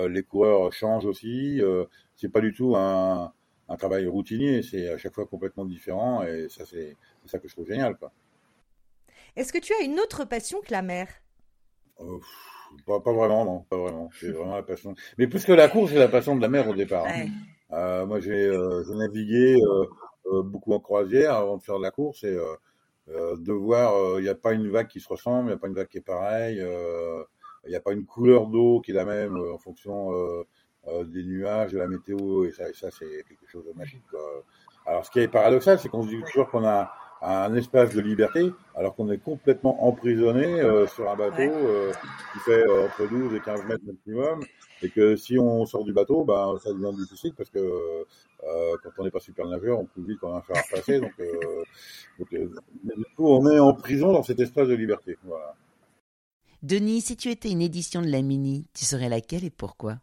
les 0.08 0.22
coureurs 0.22 0.72
changent 0.72 1.06
aussi. 1.06 1.60
c'est 2.16 2.30
pas 2.30 2.40
du 2.40 2.52
tout 2.52 2.76
un, 2.76 3.32
un 3.68 3.76
travail 3.76 4.06
routinier, 4.06 4.62
c'est 4.62 4.88
à 4.88 4.98
chaque 4.98 5.14
fois 5.14 5.26
complètement 5.26 5.64
différent 5.64 6.22
et 6.22 6.48
ça, 6.48 6.64
c'est 6.64 6.96
ça 7.26 7.38
que 7.38 7.48
je 7.48 7.54
trouve 7.54 7.66
génial. 7.66 7.96
Est-ce 9.36 9.52
que 9.52 9.58
tu 9.58 9.72
as 9.72 9.82
une 9.82 9.98
autre 9.98 10.24
passion 10.24 10.60
que 10.60 10.72
la 10.72 10.82
mer? 10.82 11.08
Pas, 12.86 13.00
pas, 13.00 13.12
vraiment, 13.12 13.44
non, 13.44 13.60
pas 13.68 13.76
vraiment. 13.76 14.10
C'est 14.18 14.30
vraiment 14.30 14.56
la 14.56 14.62
passion. 14.62 14.94
Mais 15.18 15.26
plus 15.26 15.44
que 15.44 15.52
la 15.52 15.68
course, 15.68 15.92
c'est 15.92 15.98
la 15.98 16.08
passion 16.08 16.36
de 16.36 16.42
la 16.42 16.48
mer 16.48 16.68
au 16.68 16.74
départ. 16.74 17.04
Ouais. 17.04 17.28
Euh, 17.72 18.06
moi, 18.06 18.20
j'ai 18.20 18.50
navigué 18.94 19.56
beaucoup 20.44 20.72
en 20.72 20.80
croisière 20.80 21.34
avant 21.34 21.56
de 21.56 21.62
faire 21.62 21.78
de 21.78 21.82
la 21.82 21.90
course 21.90 22.24
et 22.24 22.36
euh, 23.08 23.36
de 23.36 23.52
voir, 23.52 24.18
il 24.18 24.22
n'y 24.22 24.28
a 24.28 24.34
pas 24.34 24.52
une 24.52 24.68
vague 24.70 24.88
qui 24.88 25.00
se 25.00 25.08
ressemble, 25.08 25.44
il 25.44 25.52
n'y 25.52 25.56
a 25.56 25.58
pas 25.58 25.68
une 25.68 25.74
vague 25.74 25.88
qui 25.88 25.98
est 25.98 26.02
pareille, 26.02 26.64
il 27.64 27.70
n'y 27.70 27.76
a 27.76 27.80
pas 27.80 27.92
une 27.92 28.06
couleur 28.06 28.46
d'eau 28.46 28.80
qui 28.80 28.92
est 28.92 28.94
la 28.94 29.04
même 29.04 29.36
en 29.36 29.58
fonction 29.58 30.10
des 31.04 31.24
nuages, 31.24 31.72
de 31.72 31.78
la 31.78 31.88
météo, 31.88 32.44
et 32.44 32.52
ça, 32.52 32.68
et 32.68 32.74
ça 32.74 32.90
c'est 32.90 33.24
quelque 33.28 33.46
chose 33.48 33.64
de 33.64 33.72
magique. 33.72 34.04
Quoi. 34.10 34.20
Alors, 34.86 35.04
ce 35.04 35.10
qui 35.10 35.20
est 35.20 35.28
paradoxal, 35.28 35.78
c'est 35.78 35.88
qu'on 35.88 36.02
se 36.02 36.08
dit 36.08 36.20
toujours 36.32 36.50
qu'on 36.50 36.64
a 36.64 36.92
un 37.22 37.54
espace 37.54 37.94
de 37.94 38.00
liberté, 38.00 38.52
alors 38.74 38.96
qu'on 38.96 39.08
est 39.10 39.22
complètement 39.22 39.86
emprisonné 39.86 40.60
euh, 40.60 40.88
sur 40.88 41.08
un 41.08 41.14
bateau 41.14 41.40
euh, 41.40 41.92
qui 42.32 42.38
fait 42.40 42.66
euh, 42.66 42.86
entre 42.86 43.08
12 43.08 43.34
et 43.34 43.40
15 43.40 43.64
mètres 43.66 43.84
maximum, 43.86 44.40
et 44.82 44.90
que 44.90 45.14
si 45.14 45.38
on 45.38 45.64
sort 45.64 45.84
du 45.84 45.92
bateau, 45.92 46.24
ben, 46.24 46.56
ça 46.62 46.72
devient 46.72 46.96
difficile 46.96 47.32
parce 47.36 47.50
que 47.50 48.04
euh, 48.52 48.76
quand 48.82 48.90
on 48.98 49.04
n'est 49.04 49.10
pas 49.10 49.20
super 49.20 49.46
nageur, 49.46 49.78
on 49.78 49.86
peut 49.86 50.02
vite 50.06 50.18
quand 50.20 50.32
même 50.32 50.42
faire 50.42 50.62
passer. 50.70 51.00
Donc, 51.00 51.12
donc 52.18 52.28
du 52.30 53.04
coup, 53.16 53.28
on 53.28 53.50
est 53.50 53.58
en 53.58 53.74
prison 53.74 54.12
dans 54.12 54.22
cet 54.22 54.40
espace 54.40 54.68
de 54.68 54.74
liberté. 54.74 55.16
Voilà. 55.24 55.54
Denis, 56.62 57.00
si 57.00 57.16
tu 57.16 57.30
étais 57.30 57.50
une 57.50 57.62
édition 57.62 58.02
de 58.02 58.08
la 58.08 58.22
Mini, 58.22 58.66
tu 58.72 58.84
serais 58.84 59.08
laquelle 59.08 59.44
et 59.44 59.50
pourquoi? 59.50 59.98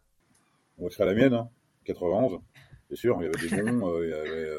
Moi, 0.78 0.90
ce 0.90 0.96
serait 0.96 1.06
la 1.06 1.14
mienne, 1.14 1.34
hein, 1.34 1.48
91. 1.84 2.40
C'est 2.88 2.96
sûr, 2.96 3.16
il 3.20 3.24
y 3.24 3.28
avait 3.28 3.48
des 3.48 3.70
bons, 3.72 4.02
il 4.02 4.10
y 4.10 4.12
avait 4.12 4.50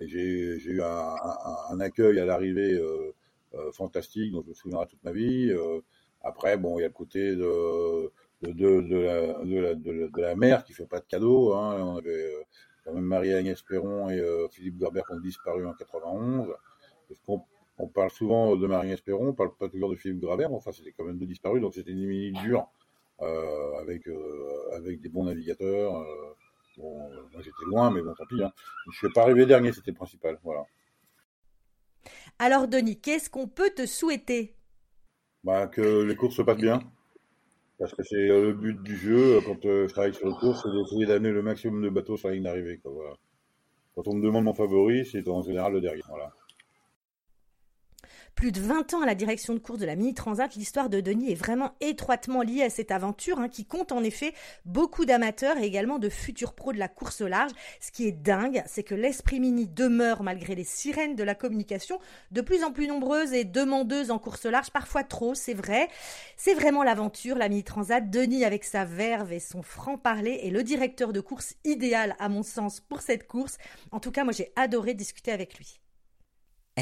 et 0.00 0.08
j'ai 0.08 0.70
eu 0.70 0.82
un, 0.82 0.86
un, 0.86 1.56
un, 1.70 1.80
accueil 1.80 2.18
à 2.20 2.24
l'arrivée 2.24 2.72
euh, 2.72 3.14
euh, 3.54 3.70
fantastique 3.72 4.32
dont 4.32 4.42
je 4.42 4.48
me 4.48 4.54
souviendrai 4.54 4.86
toute 4.86 5.04
ma 5.04 5.12
vie. 5.12 5.50
Euh, 5.50 5.80
après, 6.22 6.56
bon, 6.56 6.78
il 6.78 6.82
y 6.82 6.84
a 6.84 6.88
le 6.88 6.94
côté 6.94 7.36
de, 7.36 8.10
de, 8.42 8.52
de, 8.52 8.80
de, 8.80 8.96
la, 8.96 9.44
de, 9.44 9.58
la, 9.58 9.74
de, 9.74 10.20
la, 10.20 10.36
mer 10.36 10.64
qui 10.64 10.72
fait 10.72 10.86
pas 10.86 11.00
de 11.00 11.06
cadeaux. 11.06 11.54
Hein. 11.54 11.82
On 11.82 11.96
avait 11.96 12.46
quand 12.84 12.92
même 12.92 13.04
Marie-Agnès 13.04 13.60
Perron 13.62 14.10
et 14.10 14.22
Philippe 14.52 14.78
Gerbert 14.80 15.06
qui 15.06 15.12
ont 15.12 15.20
disparu 15.20 15.66
en 15.66 15.74
91. 15.74 16.48
Parce 17.08 17.20
qu'on 17.20 17.42
on 17.78 17.88
parle 17.88 18.10
souvent 18.10 18.56
de 18.56 18.66
Marie-Agnès 18.66 19.00
Perron, 19.00 19.28
on 19.28 19.32
parle 19.32 19.54
pas 19.56 19.68
toujours 19.68 19.90
de 19.90 19.96
Philippe 19.96 20.20
Gerbert, 20.20 20.52
enfin 20.52 20.70
c'était 20.70 20.92
quand 20.92 21.04
même 21.04 21.18
deux 21.18 21.26
disparus, 21.26 21.62
donc 21.62 21.74
c'était 21.74 21.92
une 21.92 22.06
minute 22.06 22.36
dure 22.42 22.68
euh, 23.22 23.80
avec, 23.80 24.06
euh, 24.06 24.76
avec 24.76 25.00
des 25.00 25.08
bons 25.08 25.24
navigateurs. 25.24 25.96
Euh, 25.96 26.34
Bon, 26.76 27.10
moi 27.32 27.42
j'étais 27.42 27.64
loin, 27.66 27.90
mais 27.90 28.00
bon, 28.00 28.14
tant 28.14 28.24
pis. 28.26 28.42
Hein. 28.42 28.52
Je 28.86 28.90
ne 28.90 28.94
suis 28.94 29.12
pas 29.12 29.22
arrivé 29.22 29.44
dernier, 29.44 29.72
c'était 29.72 29.90
le 29.90 29.96
principal. 29.96 30.38
Voilà. 30.42 30.64
Alors, 32.38 32.68
Denis, 32.68 32.98
qu'est-ce 32.98 33.28
qu'on 33.28 33.48
peut 33.48 33.70
te 33.70 33.86
souhaiter? 33.86 34.54
Bah, 35.44 35.66
Que 35.66 36.02
les 36.02 36.16
courses 36.16 36.36
se 36.36 36.42
passent 36.42 36.56
bien. 36.56 36.80
Parce 37.80 37.94
que 37.94 38.02
c'est 38.02 38.28
le 38.28 38.52
but 38.52 38.82
du 38.82 38.94
jeu, 38.94 39.40
quand 39.46 39.64
euh, 39.64 39.88
je 39.88 39.92
travaille 39.94 40.12
sur 40.12 40.28
les 40.28 40.34
courses, 40.34 40.62
c'est 40.62 40.70
d'essayer 40.70 41.06
d'amener 41.06 41.30
le 41.30 41.40
maximum 41.40 41.82
de 41.82 41.88
bateaux 41.88 42.18
sur 42.18 42.28
la 42.28 42.34
ligne 42.34 42.44
d'arrivée. 42.44 42.78
Voilà. 42.84 43.14
Quand 43.94 44.06
on 44.06 44.14
me 44.14 44.22
demande 44.22 44.44
mon 44.44 44.52
favori, 44.52 45.06
c'est 45.06 45.26
en 45.28 45.40
général 45.40 45.72
le 45.72 45.80
dernier. 45.80 46.02
Plus 48.40 48.52
de 48.52 48.60
20 48.62 48.94
ans 48.94 49.02
à 49.02 49.06
la 49.06 49.14
direction 49.14 49.52
de 49.52 49.58
course 49.58 49.80
de 49.80 49.84
la 49.84 49.96
Mini 49.96 50.14
Transat, 50.14 50.54
l'histoire 50.54 50.88
de 50.88 51.02
Denis 51.02 51.30
est 51.30 51.34
vraiment 51.34 51.74
étroitement 51.82 52.40
liée 52.40 52.62
à 52.62 52.70
cette 52.70 52.90
aventure 52.90 53.38
hein, 53.38 53.50
qui 53.50 53.66
compte 53.66 53.92
en 53.92 54.02
effet 54.02 54.32
beaucoup 54.64 55.04
d'amateurs 55.04 55.58
et 55.58 55.66
également 55.66 55.98
de 55.98 56.08
futurs 56.08 56.54
pros 56.54 56.72
de 56.72 56.78
la 56.78 56.88
course 56.88 57.20
au 57.20 57.28
large. 57.28 57.50
Ce 57.82 57.92
qui 57.92 58.06
est 58.06 58.12
dingue, 58.12 58.62
c'est 58.64 58.82
que 58.82 58.94
l'esprit 58.94 59.40
mini 59.40 59.66
demeure 59.66 60.22
malgré 60.22 60.54
les 60.54 60.64
sirènes 60.64 61.16
de 61.16 61.22
la 61.22 61.34
communication 61.34 61.98
de 62.30 62.40
plus 62.40 62.64
en 62.64 62.72
plus 62.72 62.86
nombreuses 62.86 63.34
et 63.34 63.44
demandeuses 63.44 64.10
en 64.10 64.18
course 64.18 64.46
large, 64.46 64.70
parfois 64.70 65.04
trop, 65.04 65.34
c'est 65.34 65.52
vrai. 65.52 65.90
C'est 66.38 66.54
vraiment 66.54 66.82
l'aventure, 66.82 67.36
la 67.36 67.50
Mini 67.50 67.62
Transat. 67.62 68.08
Denis 68.08 68.46
avec 68.46 68.64
sa 68.64 68.86
verve 68.86 69.34
et 69.34 69.40
son 69.40 69.60
franc-parler 69.60 70.40
est 70.44 70.50
le 70.50 70.62
directeur 70.62 71.12
de 71.12 71.20
course 71.20 71.56
idéal 71.64 72.16
à 72.18 72.30
mon 72.30 72.42
sens 72.42 72.80
pour 72.80 73.02
cette 73.02 73.26
course. 73.26 73.58
En 73.92 74.00
tout 74.00 74.12
cas, 74.12 74.24
moi 74.24 74.32
j'ai 74.32 74.50
adoré 74.56 74.94
discuter 74.94 75.30
avec 75.30 75.58
lui. 75.58 75.78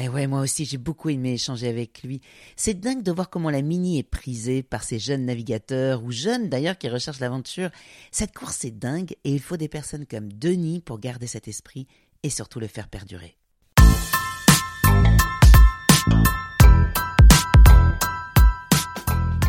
Eh 0.01 0.07
ouais, 0.07 0.27
moi 0.27 0.39
aussi, 0.39 0.63
j'ai 0.63 0.77
beaucoup 0.77 1.09
aimé 1.09 1.33
échanger 1.33 1.67
avec 1.67 2.03
lui. 2.03 2.21
C'est 2.55 2.79
dingue 2.79 3.03
de 3.03 3.11
voir 3.11 3.29
comment 3.29 3.49
la 3.49 3.61
Mini 3.61 3.99
est 3.99 4.03
prisée 4.03 4.63
par 4.63 4.83
ces 4.83 4.97
jeunes 4.97 5.25
navigateurs, 5.25 6.05
ou 6.05 6.11
jeunes 6.11 6.47
d'ailleurs 6.47 6.77
qui 6.77 6.87
recherchent 6.87 7.19
l'aventure. 7.19 7.69
Cette 8.09 8.33
course 8.33 8.63
est 8.63 8.71
dingue 8.71 9.11
et 9.25 9.33
il 9.33 9.41
faut 9.41 9.57
des 9.57 9.67
personnes 9.67 10.05
comme 10.05 10.31
Denis 10.31 10.79
pour 10.79 10.99
garder 10.99 11.27
cet 11.27 11.49
esprit 11.49 11.85
et 12.23 12.29
surtout 12.29 12.61
le 12.61 12.67
faire 12.67 12.87
perdurer. 12.87 13.35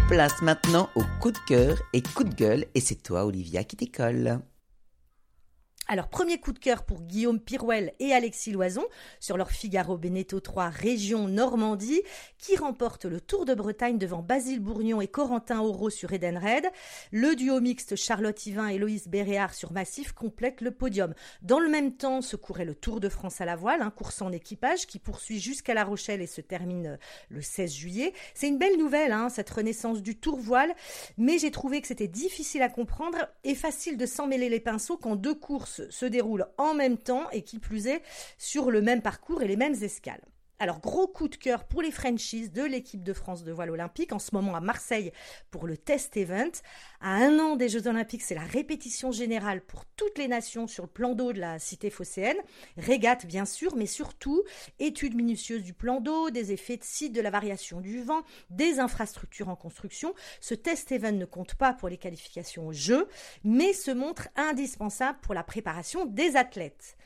Place 0.09 0.43
maintenant 0.43 0.91
au 0.97 1.05
coup 1.21 1.31
de 1.31 1.39
cœur 1.47 1.81
et 1.93 2.03
coup 2.03 2.25
de 2.25 2.35
gueule, 2.35 2.67
et 2.75 2.81
c'est 2.81 3.01
toi, 3.01 3.25
Olivia, 3.25 3.63
qui 3.63 3.77
décolle. 3.77 4.41
Alors, 5.93 6.07
premier 6.07 6.39
coup 6.39 6.53
de 6.53 6.61
cœur 6.61 6.85
pour 6.85 7.03
Guillaume 7.03 7.41
Pirouel 7.41 7.95
et 7.99 8.13
Alexis 8.13 8.53
Loison 8.53 8.85
sur 9.19 9.37
leur 9.37 9.51
Figaro 9.51 9.99
Beneteau 9.99 10.39
3 10.39 10.69
Région 10.69 11.27
Normandie, 11.27 12.01
qui 12.39 12.57
remporte 12.57 13.07
le 13.07 13.21
Tour 13.21 13.45
de 13.45 13.55
Bretagne 13.55 13.99
devant 13.99 14.23
Basile 14.23 14.61
Bourgnon 14.61 15.01
et 15.01 15.09
Corentin 15.09 15.59
Auro 15.59 15.91
sur 15.91 16.13
Edenred. 16.13 16.65
Le 17.11 17.35
duo 17.35 17.61
mixte 17.61 17.97
Charlotte 17.97 18.47
Yvain 18.47 18.69
et 18.69 18.79
Loïs 18.79 19.09
Béréard 19.09 19.53
sur 19.53 19.73
Massif 19.73 20.13
complète 20.13 20.61
le 20.61 20.71
podium. 20.71 21.13
Dans 21.43 21.59
le 21.59 21.69
même 21.69 21.97
temps, 21.97 22.23
se 22.23 22.37
courait 22.37 22.65
le 22.65 22.77
Tour 22.77 23.01
de 23.01 23.09
France 23.09 23.41
à 23.41 23.45
la 23.45 23.57
voile, 23.57 23.83
un 23.83 23.91
course 23.91 24.23
en 24.23 24.31
équipage 24.31 24.87
qui 24.87 25.01
poursuit 25.01 25.41
jusqu'à 25.41 25.75
La 25.75 25.83
Rochelle 25.83 26.23
et 26.23 26.29
se 26.29 26.41
termine 26.41 26.87
euh, 26.87 26.97
le 27.31 27.43
16 27.43 27.75
juillet. 27.75 28.13
C'est 28.35 28.47
une 28.47 28.59
belle 28.59 28.79
nouvelle, 28.79 29.11
hein, 29.11 29.29
cette 29.29 29.51
renaissance 29.51 30.03
du 30.03 30.15
Tour 30.15 30.39
voile, 30.39 30.73
mais 31.19 31.39
j'ai 31.39 31.51
trouvé 31.51 31.81
que 31.81 31.89
c'était 31.89 32.07
difficile 32.07 32.63
à 32.63 32.69
comprendre 32.69 33.27
et 33.43 33.57
facile 33.57 33.97
de 33.97 34.07
s'en 34.07 34.29
mêler 34.29 34.49
les 34.49 34.61
pinceaux 34.61 34.97
quand 34.97 35.17
deux 35.17 35.35
courses 35.35 35.80
se 35.89 36.07
déroule 36.07 36.47
en 36.59 36.75
même 36.75 36.99
temps 36.99 37.31
et 37.31 37.43
qui 37.43 37.59
plus 37.59 37.87
est 37.87 38.03
sur 38.39 38.71
le 38.71 38.83
même 38.83 39.03
parcours 39.03 39.43
et 39.43 39.49
les 39.49 39.57
mêmes 39.57 39.77
escales. 39.83 40.23
Alors, 40.63 40.79
gros 40.79 41.09
coup 41.09 41.29
de 41.29 41.37
cœur 41.37 41.65
pour 41.65 41.81
les 41.81 41.91
franchises 41.91 42.53
de 42.53 42.63
l'équipe 42.63 43.03
de 43.03 43.15
France 43.15 43.45
de 43.45 43.51
voile 43.51 43.71
olympique, 43.71 44.13
en 44.13 44.19
ce 44.19 44.35
moment 44.35 44.55
à 44.55 44.61
Marseille 44.61 45.11
pour 45.51 45.67
le 45.67 45.79
test 45.79 46.19
event. 46.19 46.51
À 47.01 47.15
un 47.15 47.39
an 47.39 47.57
des 47.57 47.71
Jeux 47.71 47.87
olympiques, 47.87 48.21
c'est 48.21 48.35
la 48.35 48.43
répétition 48.43 49.11
générale 49.11 49.63
pour 49.63 49.87
toutes 49.97 50.19
les 50.19 50.29
nations 50.29 50.67
sur 50.67 50.85
le 50.85 50.91
plan 50.91 51.15
d'eau 51.15 51.33
de 51.33 51.41
la 51.41 51.59
cité 51.59 51.89
phocéenne. 51.89 52.37
Régate, 52.77 53.25
bien 53.25 53.47
sûr, 53.47 53.75
mais 53.75 53.87
surtout 53.87 54.45
études 54.79 55.15
minutieuses 55.15 55.63
du 55.63 55.73
plan 55.73 56.03
d'eau, 56.03 56.29
des 56.29 56.53
effets 56.53 56.77
de 56.77 56.85
site, 56.85 57.15
de 57.15 57.23
la 57.23 57.31
variation 57.31 57.81
du 57.81 58.03
vent, 58.03 58.21
des 58.51 58.81
infrastructures 58.81 59.49
en 59.49 59.57
construction. 59.57 60.13
Ce 60.43 60.53
test 60.53 60.93
event 60.93 61.13
ne 61.13 61.25
compte 61.25 61.55
pas 61.55 61.73
pour 61.73 61.89
les 61.89 61.97
qualifications 61.97 62.67
aux 62.67 62.75
Jeux, 62.75 63.09
mais 63.45 63.73
se 63.73 63.93
montre 63.93 64.29
indispensable 64.37 65.21
pour 65.23 65.33
la 65.33 65.43
préparation 65.43 66.05
des 66.05 66.37
athlètes. 66.37 66.99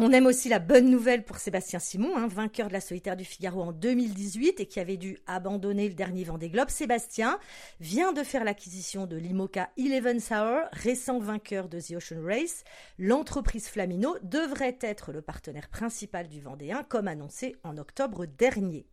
On 0.00 0.10
aime 0.10 0.26
aussi 0.26 0.48
la 0.48 0.58
bonne 0.58 0.90
nouvelle 0.90 1.24
pour 1.24 1.36
Sébastien 1.36 1.78
Simon, 1.78 2.16
hein, 2.16 2.26
vainqueur 2.26 2.66
de 2.66 2.72
la 2.72 2.80
solitaire 2.80 3.16
du 3.16 3.24
Figaro 3.24 3.62
en 3.62 3.70
2018 3.70 4.58
et 4.58 4.66
qui 4.66 4.80
avait 4.80 4.96
dû 4.96 5.18
abandonner 5.28 5.88
le 5.88 5.94
dernier 5.94 6.24
Vendée 6.24 6.50
Globe. 6.50 6.68
Sébastien 6.68 7.38
vient 7.78 8.12
de 8.12 8.24
faire 8.24 8.42
l'acquisition 8.42 9.06
de 9.06 9.16
l'IMOCA 9.16 9.70
Eleven 9.76 10.18
Hour, 10.32 10.62
récent 10.72 11.20
vainqueur 11.20 11.68
de 11.68 11.78
The 11.78 11.92
Ocean 11.92 12.24
Race. 12.24 12.64
L'entreprise 12.98 13.68
Flamino 13.68 14.16
devrait 14.24 14.78
être 14.80 15.12
le 15.12 15.22
partenaire 15.22 15.68
principal 15.68 16.26
du 16.26 16.40
Vendéen, 16.40 16.82
comme 16.88 17.06
annoncé 17.06 17.54
en 17.62 17.76
octobre 17.76 18.26
dernier. 18.26 18.86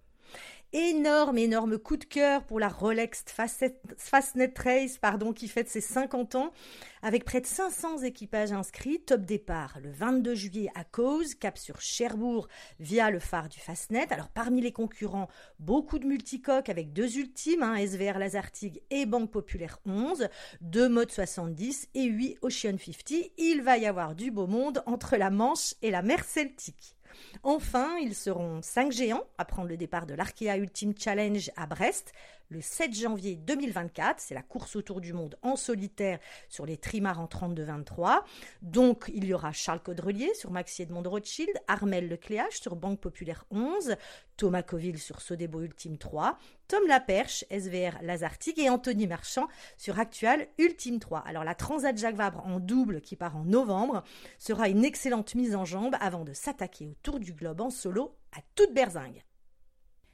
Énorme, 0.73 1.37
énorme 1.37 1.77
coup 1.77 1.97
de 1.97 2.05
cœur 2.05 2.45
pour 2.45 2.57
la 2.57 2.69
Rolex 2.69 3.25
Fastnet 3.27 4.53
Race, 4.57 4.97
pardon, 4.97 5.33
qui 5.33 5.49
fête 5.49 5.67
ses 5.67 5.81
50 5.81 6.35
ans, 6.35 6.53
avec 7.01 7.25
près 7.25 7.41
de 7.41 7.45
500 7.45 8.03
équipages 8.03 8.53
inscrits. 8.53 9.01
Top 9.01 9.23
départ 9.23 9.79
le 9.83 9.91
22 9.91 10.33
juillet 10.33 10.71
à 10.73 10.85
Cause, 10.85 11.35
cap 11.35 11.57
sur 11.57 11.81
Cherbourg 11.81 12.47
via 12.79 13.11
le 13.11 13.19
phare 13.19 13.49
du 13.49 13.59
Fastnet. 13.59 14.07
Alors 14.13 14.29
parmi 14.29 14.61
les 14.61 14.71
concurrents, 14.71 15.27
beaucoup 15.59 15.99
de 15.99 16.05
multicoques 16.05 16.69
avec 16.69 16.93
deux 16.93 17.17
ultimes, 17.17 17.63
hein, 17.63 17.75
SVR 17.75 18.17
Lazartig 18.17 18.81
et 18.91 19.05
Banque 19.05 19.29
Populaire 19.29 19.79
11, 19.85 20.29
deux 20.61 20.87
modes 20.87 21.11
70 21.11 21.89
et 21.95 22.05
8 22.05 22.37
Ocean 22.43 22.77
50. 22.77 23.33
Il 23.37 23.61
va 23.61 23.77
y 23.77 23.87
avoir 23.87 24.15
du 24.15 24.31
beau 24.31 24.47
monde 24.47 24.81
entre 24.85 25.17
la 25.17 25.31
Manche 25.31 25.73
et 25.81 25.91
la 25.91 26.01
mer 26.01 26.23
Celtique. 26.23 26.95
Enfin, 27.43 27.97
ils 28.01 28.15
seront 28.15 28.61
cinq 28.61 28.91
géants 28.91 29.23
à 29.37 29.45
prendre 29.45 29.67
le 29.67 29.77
départ 29.77 30.05
de 30.05 30.13
l'Arkea 30.13 30.57
Ultimate 30.57 30.99
Challenge 30.99 31.51
à 31.55 31.65
Brest 31.65 32.13
le 32.51 32.61
7 32.61 32.93
janvier 32.93 33.35
2024. 33.37 34.19
C'est 34.19 34.35
la 34.35 34.41
course 34.41 34.75
autour 34.75 35.01
du 35.01 35.13
monde 35.13 35.37
en 35.41 35.55
solitaire 35.55 36.19
sur 36.49 36.65
les 36.65 36.77
trimarans 36.77 37.29
32-23. 37.31 38.19
Donc, 38.61 39.09
il 39.13 39.25
y 39.25 39.33
aura 39.33 39.53
Charles 39.53 39.81
Caudrelier 39.81 40.33
sur 40.35 40.51
Maxi 40.51 40.83
Edmond 40.83 41.03
Rothschild, 41.03 41.53
Armel 41.67 42.09
Lecléache 42.09 42.59
sur 42.59 42.75
Banque 42.75 42.99
Populaire 42.99 43.45
11, 43.51 43.95
Thomas 44.35 44.63
Coville 44.63 44.99
sur 44.99 45.21
Sodebo 45.21 45.61
Ultime 45.61 45.97
3, 45.97 46.37
Tom 46.71 46.87
Laperche, 46.87 47.43
SVR 47.51 48.01
Lazartique 48.01 48.57
et 48.57 48.69
Anthony 48.69 49.05
Marchand 49.05 49.49
sur 49.75 49.99
Actual 49.99 50.47
Ultime 50.57 50.99
3. 50.99 51.19
Alors, 51.19 51.43
la 51.43 51.53
Transat 51.53 51.97
Jacques 51.97 52.15
Vabre 52.15 52.47
en 52.47 52.61
double 52.61 53.01
qui 53.01 53.17
part 53.17 53.35
en 53.35 53.43
novembre 53.43 54.05
sera 54.39 54.69
une 54.69 54.85
excellente 54.85 55.35
mise 55.35 55.53
en 55.53 55.65
jambe 55.65 55.97
avant 55.99 56.23
de 56.23 56.31
s'attaquer 56.31 56.87
au 56.87 56.95
Tour 57.03 57.19
du 57.19 57.33
Globe 57.33 57.59
en 57.59 57.71
solo 57.71 58.15
à 58.31 58.39
toute 58.55 58.73
berzingue. 58.73 59.21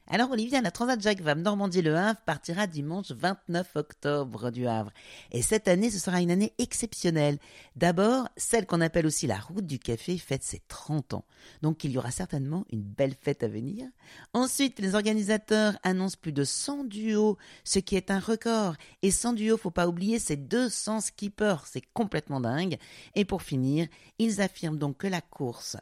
Alors 0.09 0.31
Olivia, 0.31 0.61
la 0.61 0.71
Transat 0.71 1.01
Jacques 1.01 1.19
Vabre 1.19 1.41
Normandie 1.41 1.81
Le 1.81 1.97
Havre 1.97 2.21
partira 2.25 2.65
dimanche 2.65 3.11
29 3.11 3.75
octobre 3.75 4.51
du 4.51 4.65
Havre. 4.65 4.93
Et 5.33 5.41
cette 5.41 5.67
année, 5.67 5.91
ce 5.91 5.99
sera 5.99 6.21
une 6.21 6.31
année 6.31 6.53
exceptionnelle. 6.59 7.39
D'abord, 7.75 8.29
celle 8.37 8.65
qu'on 8.65 8.79
appelle 8.79 9.05
aussi 9.05 9.27
la 9.27 9.37
route 9.37 9.65
du 9.65 9.79
café 9.79 10.17
fête 10.17 10.43
ses 10.43 10.61
30 10.69 11.13
ans. 11.13 11.25
Donc 11.61 11.83
il 11.83 11.91
y 11.91 11.97
aura 11.97 12.11
certainement 12.11 12.63
une 12.71 12.83
belle 12.83 13.15
fête 13.19 13.43
à 13.43 13.49
venir. 13.49 13.85
Ensuite, 14.31 14.79
les 14.79 14.95
organisateurs 14.95 15.77
annoncent 15.83 16.17
plus 16.21 16.31
de 16.31 16.45
100 16.45 16.85
duos, 16.85 17.37
ce 17.65 17.79
qui 17.79 17.97
est 17.97 18.09
un 18.09 18.19
record. 18.19 18.75
Et 19.01 19.11
100 19.11 19.33
duos, 19.33 19.57
faut 19.57 19.71
pas 19.71 19.89
oublier, 19.89 20.19
c'est 20.19 20.37
200 20.37 21.01
skippers. 21.01 21.65
C'est 21.65 21.83
complètement 21.93 22.39
dingue. 22.39 22.77
Et 23.15 23.25
pour 23.25 23.41
finir, 23.41 23.89
ils 24.19 24.39
affirment 24.39 24.77
donc 24.77 24.99
que 24.99 25.07
la 25.07 25.19
course 25.19 25.75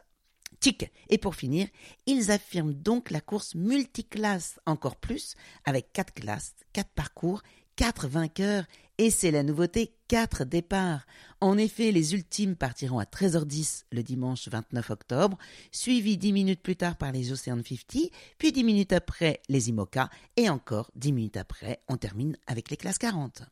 et 1.09 1.17
pour 1.17 1.35
finir, 1.35 1.67
ils 2.05 2.31
affirment 2.31 2.73
donc 2.73 3.11
la 3.11 3.21
course 3.21 3.55
multiclasse 3.55 4.59
encore 4.65 4.95
plus, 4.95 5.35
avec 5.65 5.91
quatre 5.93 6.13
classes, 6.13 6.55
quatre 6.73 6.91
parcours, 6.91 7.41
quatre 7.75 8.07
vainqueurs, 8.07 8.65
et 8.97 9.11
c'est 9.11 9.31
la 9.31 9.43
nouveauté, 9.43 9.93
quatre 10.07 10.45
départs. 10.45 11.05
En 11.41 11.57
effet, 11.57 11.91
les 11.91 12.13
ultimes 12.13 12.55
partiront 12.55 12.99
à 12.99 13.03
13h10 13.03 13.83
le 13.91 14.03
dimanche 14.03 14.47
29 14.47 14.89
octobre, 14.89 15.37
suivis 15.71 16.17
dix 16.17 16.31
minutes 16.31 16.63
plus 16.63 16.77
tard 16.77 16.95
par 16.95 17.11
les 17.11 17.31
Ocean 17.33 17.61
50, 17.61 18.11
puis 18.37 18.51
dix 18.53 18.63
minutes 18.63 18.93
après 18.93 19.41
les 19.49 19.69
IMOCA, 19.69 20.09
et 20.37 20.49
encore 20.49 20.89
dix 20.95 21.11
minutes 21.11 21.37
après, 21.37 21.81
on 21.89 21.97
termine 21.97 22.37
avec 22.47 22.71
les 22.71 22.77
classes 22.77 22.97
40. 22.97 23.43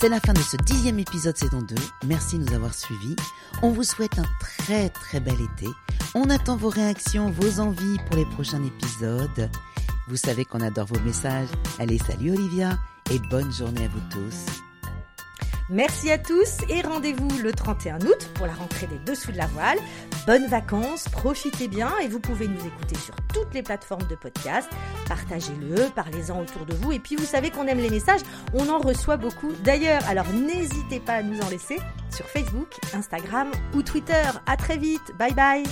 C'est 0.00 0.08
la 0.08 0.20
fin 0.20 0.32
de 0.32 0.38
ce 0.38 0.56
dixième 0.56 1.00
épisode 1.00 1.36
saison 1.36 1.60
2. 1.60 1.74
Merci 2.06 2.38
de 2.38 2.44
nous 2.44 2.54
avoir 2.54 2.72
suivis. 2.72 3.16
On 3.62 3.70
vous 3.70 3.82
souhaite 3.82 4.16
un 4.16 4.26
très 4.38 4.90
très 4.90 5.18
bel 5.18 5.34
été. 5.40 5.66
On 6.14 6.30
attend 6.30 6.56
vos 6.56 6.68
réactions, 6.68 7.32
vos 7.32 7.58
envies 7.58 7.98
pour 8.06 8.14
les 8.14 8.24
prochains 8.26 8.62
épisodes. 8.62 9.50
Vous 10.06 10.16
savez 10.16 10.44
qu'on 10.44 10.60
adore 10.60 10.86
vos 10.86 11.00
messages. 11.00 11.48
Allez, 11.80 11.98
salut 11.98 12.30
Olivia 12.30 12.78
et 13.10 13.18
bonne 13.28 13.52
journée 13.52 13.86
à 13.86 13.88
vous 13.88 14.00
tous. 14.08 14.67
Merci 15.70 16.10
à 16.10 16.16
tous 16.16 16.58
et 16.70 16.80
rendez-vous 16.80 17.28
le 17.42 17.52
31 17.52 17.98
août 18.00 18.30
pour 18.34 18.46
la 18.46 18.54
rentrée 18.54 18.86
des 18.86 18.98
Dessous 19.00 19.32
de 19.32 19.36
la 19.36 19.46
Voile. 19.46 19.76
Bonnes 20.26 20.46
vacances, 20.46 21.08
profitez 21.10 21.68
bien 21.68 21.92
et 22.02 22.08
vous 22.08 22.20
pouvez 22.20 22.48
nous 22.48 22.66
écouter 22.66 22.96
sur 22.96 23.14
toutes 23.34 23.52
les 23.52 23.62
plateformes 23.62 24.06
de 24.08 24.14
podcast. 24.14 24.70
Partagez-le, 25.06 25.90
parlez-en 25.94 26.40
autour 26.40 26.64
de 26.64 26.74
vous 26.74 26.92
et 26.92 26.98
puis 26.98 27.16
vous 27.16 27.26
savez 27.26 27.50
qu'on 27.50 27.66
aime 27.66 27.80
les 27.80 27.90
messages, 27.90 28.22
on 28.54 28.68
en 28.70 28.78
reçoit 28.78 29.18
beaucoup 29.18 29.52
d'ailleurs. 29.62 30.02
Alors 30.08 30.28
n'hésitez 30.32 31.00
pas 31.00 31.14
à 31.14 31.22
nous 31.22 31.38
en 31.42 31.50
laisser 31.50 31.78
sur 32.10 32.24
Facebook, 32.24 32.68
Instagram 32.94 33.50
ou 33.74 33.82
Twitter. 33.82 34.30
À 34.46 34.56
très 34.56 34.78
vite, 34.78 35.12
bye 35.18 35.34
bye 35.34 35.64